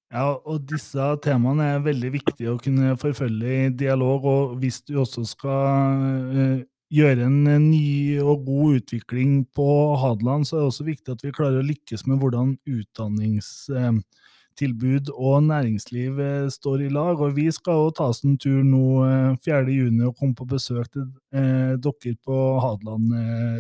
Ja, 0.09 0.39
og 0.49 0.63
disse 0.71 1.05
temaene 1.21 1.67
er 1.75 1.83
veldig 1.85 2.09
viktige 2.15 2.55
å 2.55 2.61
kunne 2.63 2.95
forfølge 3.01 3.67
i 3.67 3.69
dialog. 3.77 4.25
Og 4.25 4.57
hvis 4.63 4.79
du 4.89 4.99
også 5.03 5.25
skal 5.29 5.99
uh, 6.33 6.63
gjøre 6.89 7.27
en 7.27 7.45
ny 7.67 8.17
og 8.23 8.45
god 8.47 8.75
utvikling 8.81 9.45
på 9.53 9.97
Hadeland, 10.01 10.47
så 10.49 10.57
er 10.57 10.61
det 10.63 10.71
også 10.73 10.89
viktig 10.89 11.13
at 11.13 11.25
vi 11.27 11.37
klarer 11.37 11.61
å 11.61 11.69
lykkes 11.69 12.07
med 12.09 12.17
hvordan 12.23 12.57
utdanningstilbud 12.65 15.05
og 15.13 15.45
næringsliv 15.51 16.13
står 16.57 16.79
i 16.89 16.91
lag. 16.97 17.15
Og 17.21 17.37
vi 17.37 17.47
skal 17.53 17.77
jo 17.85 17.93
ta 18.01 18.09
oss 18.09 18.25
en 18.25 18.41
tur 18.41 18.65
nå 18.65 19.05
uh, 19.05 19.37
4.6 19.45 20.09
og 20.09 20.17
komme 20.17 20.33
på 20.41 20.49
besøk 20.57 20.89
til 20.89 21.05
dere 21.29 22.17
på 22.25 22.37
Hadeland, 22.65 23.13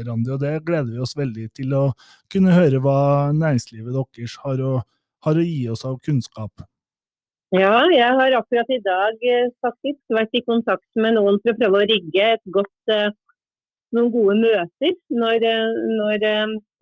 Randi. 0.08 0.32
Og 0.32 0.40
det 0.40 0.64
gleder 0.64 0.96
vi 0.96 1.04
oss 1.04 1.12
veldig 1.12 1.52
til 1.60 1.76
å 1.76 1.92
kunne 2.32 2.56
høre 2.56 2.80
hva 2.80 3.36
næringslivet 3.36 3.92
deres 3.92 4.40
har 4.46 4.56
å 4.56 4.80
gjøre 4.80 4.88
har 5.24 5.38
å 5.38 5.44
gi 5.44 5.62
oss 5.72 5.84
av 5.88 5.98
kunnskap? 6.04 6.66
Ja, 7.56 7.86
jeg 7.88 8.16
har 8.18 8.34
akkurat 8.36 8.68
i 8.68 8.80
dag 8.84 9.22
eh, 9.24 9.48
faktisk 9.64 10.12
vært 10.12 10.36
i 10.36 10.44
kontakt 10.44 10.88
med 11.00 11.16
noen 11.16 11.38
for 11.40 11.54
å 11.54 11.56
prøve 11.56 11.80
å 11.80 11.86
rigge 11.88 12.34
godt, 12.52 12.92
eh, 12.92 13.08
noen 13.96 14.10
gode 14.12 14.34
møter 14.42 14.92
når, 15.08 15.46
eh, 15.48 15.78
når 15.96 16.26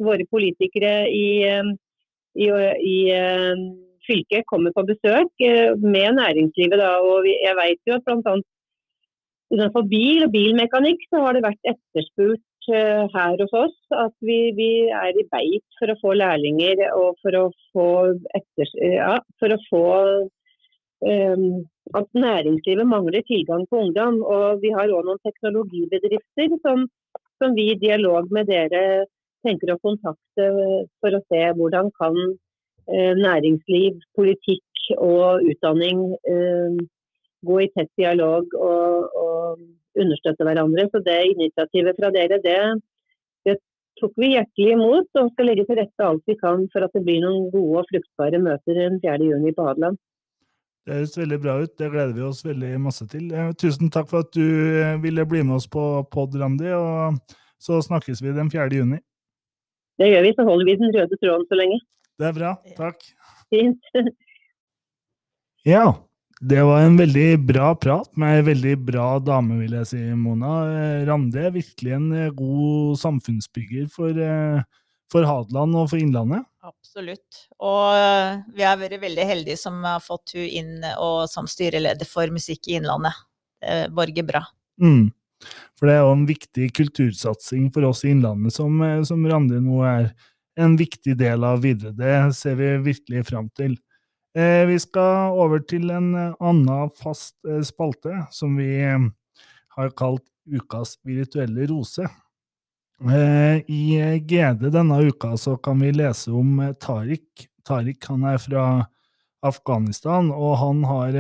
våre 0.03 0.27
politikere 0.27 1.07
i, 1.07 1.29
i, 2.35 2.49
i, 2.51 2.97
fylket 4.07 4.47
kommer 4.51 4.75
på 4.75 4.85
besøk 4.91 5.47
med 5.83 6.19
næringslivet. 6.19 6.83
Da. 6.83 6.99
Og 6.99 7.31
jeg 7.31 7.55
vet 7.59 7.81
jo 7.87 7.95
at 7.97 8.05
bl.a. 8.07 8.35
innenfor 9.55 9.87
bil 9.87 10.27
og 10.27 10.35
bilmekanikk 10.35 11.07
så 11.09 11.23
har 11.25 11.39
det 11.39 11.47
vært 11.47 11.73
etterspurt 11.73 12.43
her 12.69 13.37
hos 13.43 13.53
oss 13.55 13.77
at 13.95 14.15
vi, 14.21 14.53
vi, 14.57 14.71
er 14.91 15.17
i 15.17 15.25
beit 15.33 15.65
for 15.79 15.93
å 15.93 15.99
få 16.01 16.15
lærlinger 16.19 16.83
og 16.97 17.19
for 17.23 17.39
å 17.39 17.45
få, 17.73 17.89
etter, 18.37 18.73
ja, 18.83 19.17
for 19.41 19.55
å 19.55 19.59
få 19.69 19.85
um, 21.07 21.65
at 21.95 22.09
næringslivet 22.15 22.89
mangler 22.89 23.23
tilgang 23.29 23.67
på 23.71 23.83
ungdom. 23.87 24.23
Og 24.23 24.63
vi 24.65 24.73
har 24.75 24.93
òg 24.93 25.07
noen 25.07 25.23
teknologibedrifter 25.27 26.57
som, 26.65 26.87
som, 27.43 27.55
vi 27.55 27.71
i 27.73 27.79
dialog 27.81 28.33
med 28.35 28.51
dere 28.51 29.07
tenker 29.47 29.75
å 29.75 29.81
kontakte 29.83 30.51
for 31.01 31.15
å 31.15 31.23
se 31.31 31.43
hvordan 31.59 31.93
kan 32.01 32.19
uh, 32.19 33.15
næringsliv, 33.21 34.01
politikk 34.19 34.93
og 34.99 35.47
utdanning 35.47 36.07
uh, 36.15 36.85
gå 37.47 37.61
i 37.63 37.71
tett 37.75 37.93
dialog 37.99 38.55
og, 38.59 39.19
og, 39.23 39.67
understøtte 40.03 40.47
hverandre. 40.47 40.89
Så 40.93 41.03
det 41.05 41.17
initiativet 41.33 41.99
fra 42.01 42.11
dere, 42.15 42.41
det, 42.45 42.59
det 43.49 43.57
tok 44.01 44.13
vi 44.21 44.35
hjertelig 44.35 44.77
imot, 44.77 45.09
og 45.21 45.33
skal 45.33 45.51
legge 45.51 45.67
til 45.69 45.81
rette 45.81 46.09
alt 46.09 46.25
vi 46.29 46.37
kan 46.41 46.67
for 46.73 46.87
at 46.87 46.97
det 46.97 47.05
blir 47.07 47.25
noen 47.25 47.49
gode 47.55 47.83
og 47.83 47.89
fruktbare 47.93 48.43
møter 48.43 48.79
den 48.79 49.01
4.6 49.05 49.57
på 49.57 49.71
Hadeland. 49.71 50.01
Det 50.87 50.95
høres 50.95 51.17
veldig 51.19 51.39
bra 51.43 51.55
ut. 51.65 51.73
Det 51.75 51.89
gleder 51.91 52.13
vi 52.15 52.23
oss 52.23 52.45
veldig 52.47 52.69
masse 52.79 53.09
til. 53.11 53.27
Eh, 53.35 53.51
tusen 53.59 53.91
takk 53.91 54.07
for 54.13 54.23
at 54.23 54.31
du 54.37 54.47
eh, 54.47 54.95
ville 55.03 55.25
bli 55.27 55.41
med 55.43 55.57
oss 55.59 55.67
på 55.67 55.83
pod, 56.15 56.37
Randi. 56.39 56.71
Og 56.79 57.17
så 57.59 57.81
snakkes 57.83 58.23
vi 58.23 58.35
den 58.37 58.53
4. 58.53 58.69
juni. 58.71 59.01
Det 59.99 60.13
gjør 60.13 60.23
vi. 60.29 60.35
Så 60.37 60.47
holder 60.47 60.69
vi 60.69 60.77
den 60.79 60.95
røde 60.95 61.19
tråden 61.19 61.47
så 61.51 61.59
lenge. 61.59 61.81
Det 62.21 62.29
er 62.29 62.37
bra. 62.37 62.53
Takk. 62.79 63.03
Fint. 63.51 63.91
ja. 65.75 65.89
Det 66.41 66.63
var 66.63 66.83
en 66.85 66.99
veldig 66.99 67.39
bra 67.49 67.71
prat 67.81 68.11
med 68.21 68.37
ei 68.37 68.43
veldig 68.45 68.75
bra 68.85 69.07
dame, 69.25 69.57
vil 69.63 69.79
jeg 69.79 69.89
si, 69.89 70.01
Mona. 70.21 70.59
Rande 70.67 71.07
Randi 71.09 71.41
er 71.41 71.55
virkelig 71.55 71.95
en 71.97 72.11
eh, 72.13 72.35
god 72.37 72.99
samfunnsbygger 73.01 73.87
for, 73.93 74.21
eh, 74.21 74.61
for 75.13 75.25
Hadeland 75.25 75.79
og 75.81 75.89
for 75.95 76.03
Innlandet. 76.03 76.45
Absolutt. 76.67 77.47
Og 77.63 78.45
vi 78.53 78.67
har 78.67 78.77
vært 78.77 79.01
veldig 79.01 79.27
heldige 79.31 79.57
som 79.61 79.79
har 79.87 80.03
fått 80.05 80.35
hun 80.37 80.45
inn 80.45 80.85
og 80.99 81.25
som 81.31 81.49
styreleder 81.49 82.09
for 82.11 82.29
Musikk 82.35 82.69
i 82.69 82.77
Innlandet. 82.81 83.17
Det 83.63 83.87
borger 83.97 84.27
bra. 84.27 84.43
Mm. 84.83 85.09
For 85.79 85.89
det 85.89 85.95
er 85.95 86.05
jo 86.05 86.15
en 86.19 86.29
viktig 86.29 86.69
kultursatsing 86.77 87.71
for 87.73 87.87
oss 87.89 88.05
i 88.05 88.13
Innlandet, 88.13 88.53
som, 88.59 88.83
som 89.09 89.25
Randi 89.31 89.63
nå 89.63 89.81
er 89.89 90.11
en 90.61 90.77
viktig 90.77 91.17
del 91.17 91.45
av 91.47 91.63
videre. 91.65 91.95
Det 91.97 92.37
ser 92.37 92.59
vi 92.61 92.75
virkelig 92.91 93.25
fram 93.31 93.49
til. 93.57 93.79
Eh, 94.37 94.67
vi 94.69 94.77
skal 94.77 95.33
over 95.33 95.63
til 95.65 95.89
en 95.97 96.11
eh, 96.13 96.33
annen 96.45 96.91
fast 96.93 97.39
eh, 97.49 97.63
spalte, 97.65 98.13
som 98.37 98.59
vi 98.61 98.69
har 98.85 99.93
kalt 99.97 100.27
Ukas 100.47 100.99
virtuelle 101.03 101.65
rose. 101.71 102.05
I 102.97 103.81
GD 104.25 104.69
denne 104.73 104.99
uka 105.05 105.33
så 105.37 105.57
kan 105.61 105.81
vi 105.83 105.91
lese 105.93 106.31
om 106.33 106.61
Tariq. 106.81 107.49
Tariq 107.67 108.07
han 108.09 108.23
er 108.31 108.39
fra 108.41 108.63
Afghanistan, 109.45 110.31
og 110.31 110.55
han 110.63 110.85
har, 110.87 111.19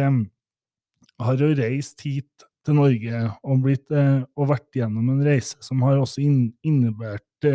har 1.26 1.42
reist 1.58 2.06
hit 2.06 2.46
til 2.64 2.78
Norge 2.78 3.24
og, 3.42 3.58
blitt, 3.66 3.90
og, 3.90 4.46
vært 4.54 4.78
gjennom 4.78 5.10
en 5.16 5.26
reise 5.26 5.58
som 5.66 5.82
har 5.84 5.98
også 6.00 6.22
innebært 6.22 7.50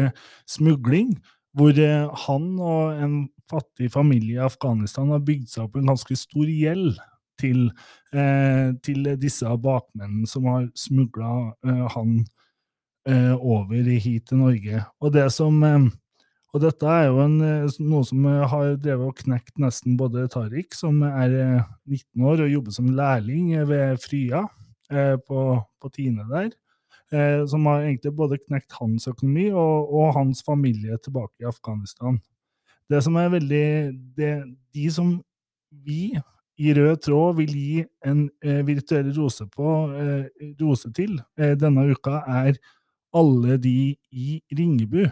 smugling, 0.45 1.15
hvor 1.57 1.77
han 2.25 2.45
og 2.63 2.99
en 3.03 3.15
fattig 3.51 3.89
familie 3.91 4.37
i 4.37 4.45
Afghanistan 4.45 5.09
har 5.11 5.23
bygd 5.27 5.49
seg 5.51 5.65
opp 5.65 5.79
en 5.79 5.89
ganske 5.91 6.15
stor 6.15 6.47
gjeld 6.47 6.99
til, 7.41 7.65
eh, 8.13 8.69
til 8.85 9.09
disse 9.19 9.49
bakmennene 9.63 10.29
som 10.29 10.47
har 10.49 10.69
smugla 10.77 11.33
eh, 11.65 11.87
han 11.95 12.21
eh, 13.09 13.33
over 13.35 13.89
hit 14.05 14.29
til 14.29 14.41
Norge. 14.43 14.85
Og, 15.01 15.11
det 15.15 15.27
som, 15.33 15.57
eh, 15.65 15.89
og 16.53 16.63
dette 16.65 16.87
er 16.87 17.09
jo 17.09 17.21
en, 17.23 17.37
eh, 17.41 17.77
noe 17.81 18.07
som 18.07 18.25
har 18.53 18.75
drevet 18.81 19.09
og 19.09 19.21
knekt 19.23 19.61
nesten 19.61 19.97
både 19.99 20.27
Tariq, 20.31 20.75
som 20.77 21.01
er 21.07 21.37
19 21.89 22.03
eh, 22.21 22.27
år 22.27 22.45
og 22.45 22.55
jobber 22.55 22.77
som 22.77 22.91
lærling 22.97 23.55
ved 23.69 24.01
Frya 24.03 24.45
på, 24.91 25.41
på 25.79 25.89
Tine 25.95 26.25
der, 26.27 26.49
som 27.51 27.65
har 27.67 27.81
egentlig 27.83 28.13
både 28.15 28.37
knekt 28.39 28.77
hans 28.79 29.09
økonomi 29.11 29.49
og, 29.51 29.89
og 29.91 30.13
hans 30.15 30.39
familie 30.47 30.95
tilbake 31.03 31.43
i 31.43 31.47
Afghanistan. 31.49 32.21
Det 32.87 33.01
som 33.03 33.17
er 33.19 33.33
veldig 33.33 33.65
det, 34.15 34.31
De 34.71 34.85
som 34.91 35.17
vi 35.71 36.13
i 36.61 36.73
rød 36.77 37.01
tråd 37.05 37.39
vil 37.39 37.55
gi 37.55 37.81
en 38.05 38.27
eh, 38.43 38.61
virtuell 38.67 39.09
rose, 39.15 39.47
på, 39.49 39.71
eh, 39.97 40.51
rose 40.61 40.91
til 40.93 41.17
eh, 41.39 41.55
denne 41.57 41.87
uka, 41.89 42.21
er 42.27 42.59
alle 43.17 43.57
de 43.57 43.95
i 44.11 44.39
Ringebu 44.57 45.07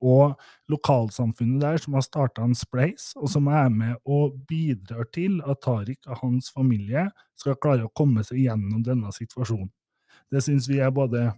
og 0.00 0.36
lokalsamfunnet 0.72 1.60
der 1.62 1.80
som 1.80 1.96
har 1.96 2.04
starta 2.04 2.44
en 2.44 2.56
spleis, 2.56 3.10
og 3.16 3.30
som 3.32 3.48
er 3.52 3.68
med 3.72 3.96
og 4.04 4.36
bidrar 4.48 5.08
til 5.14 5.40
at 5.48 5.60
Tariq 5.64 6.08
og 6.08 6.22
hans 6.22 6.50
familie 6.52 7.08
skal 7.38 7.58
klare 7.60 7.88
å 7.88 7.92
komme 7.96 8.24
seg 8.26 8.42
gjennom 8.44 8.84
denne 8.84 9.12
situasjonen. 9.16 9.70
Det 10.30 10.42
syns 10.44 10.68
vi 10.70 10.78
er 10.82 10.92
både 10.94 11.30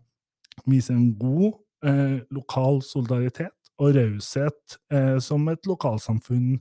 viser 0.68 0.94
en 0.94 1.10
god 1.16 1.52
eh, 1.86 2.20
lokal 2.34 2.82
solidaritet, 2.84 3.54
og 3.82 3.96
raushet 3.96 4.76
eh, 4.92 5.16
som 5.24 5.48
et 5.50 5.66
lokalsamfunn. 5.66 6.58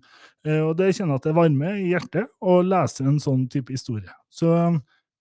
Eh, 0.48 0.62
og 0.64 0.78
det 0.80 0.94
kjenner 0.96 1.18
jeg 1.18 1.22
at 1.22 1.28
det 1.28 1.36
varmer 1.38 1.78
i 1.78 1.92
hjertet 1.92 2.32
å 2.40 2.62
lese 2.66 3.06
en 3.06 3.20
sånn 3.22 3.46
type 3.52 3.74
historie. 3.76 4.10
Så 4.32 4.50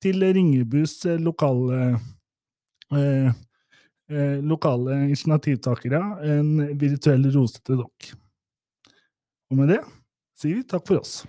til 0.00 0.24
Ringebus 0.24 0.94
eh, 1.10 1.20
lokale, 1.20 1.98
eh, 2.96 3.32
eh, 4.10 4.38
lokale 4.40 5.02
initiativtakere, 5.10 6.00
en 6.36 6.54
virtuell 6.80 7.28
rose 7.34 7.60
til 7.60 7.82
dere. 7.82 8.16
Og 9.50 9.60
med 9.60 9.74
det 9.74 9.82
sier 10.38 10.60
vi 10.60 10.64
takk 10.64 10.86
for 10.88 11.02
oss. 11.02 11.20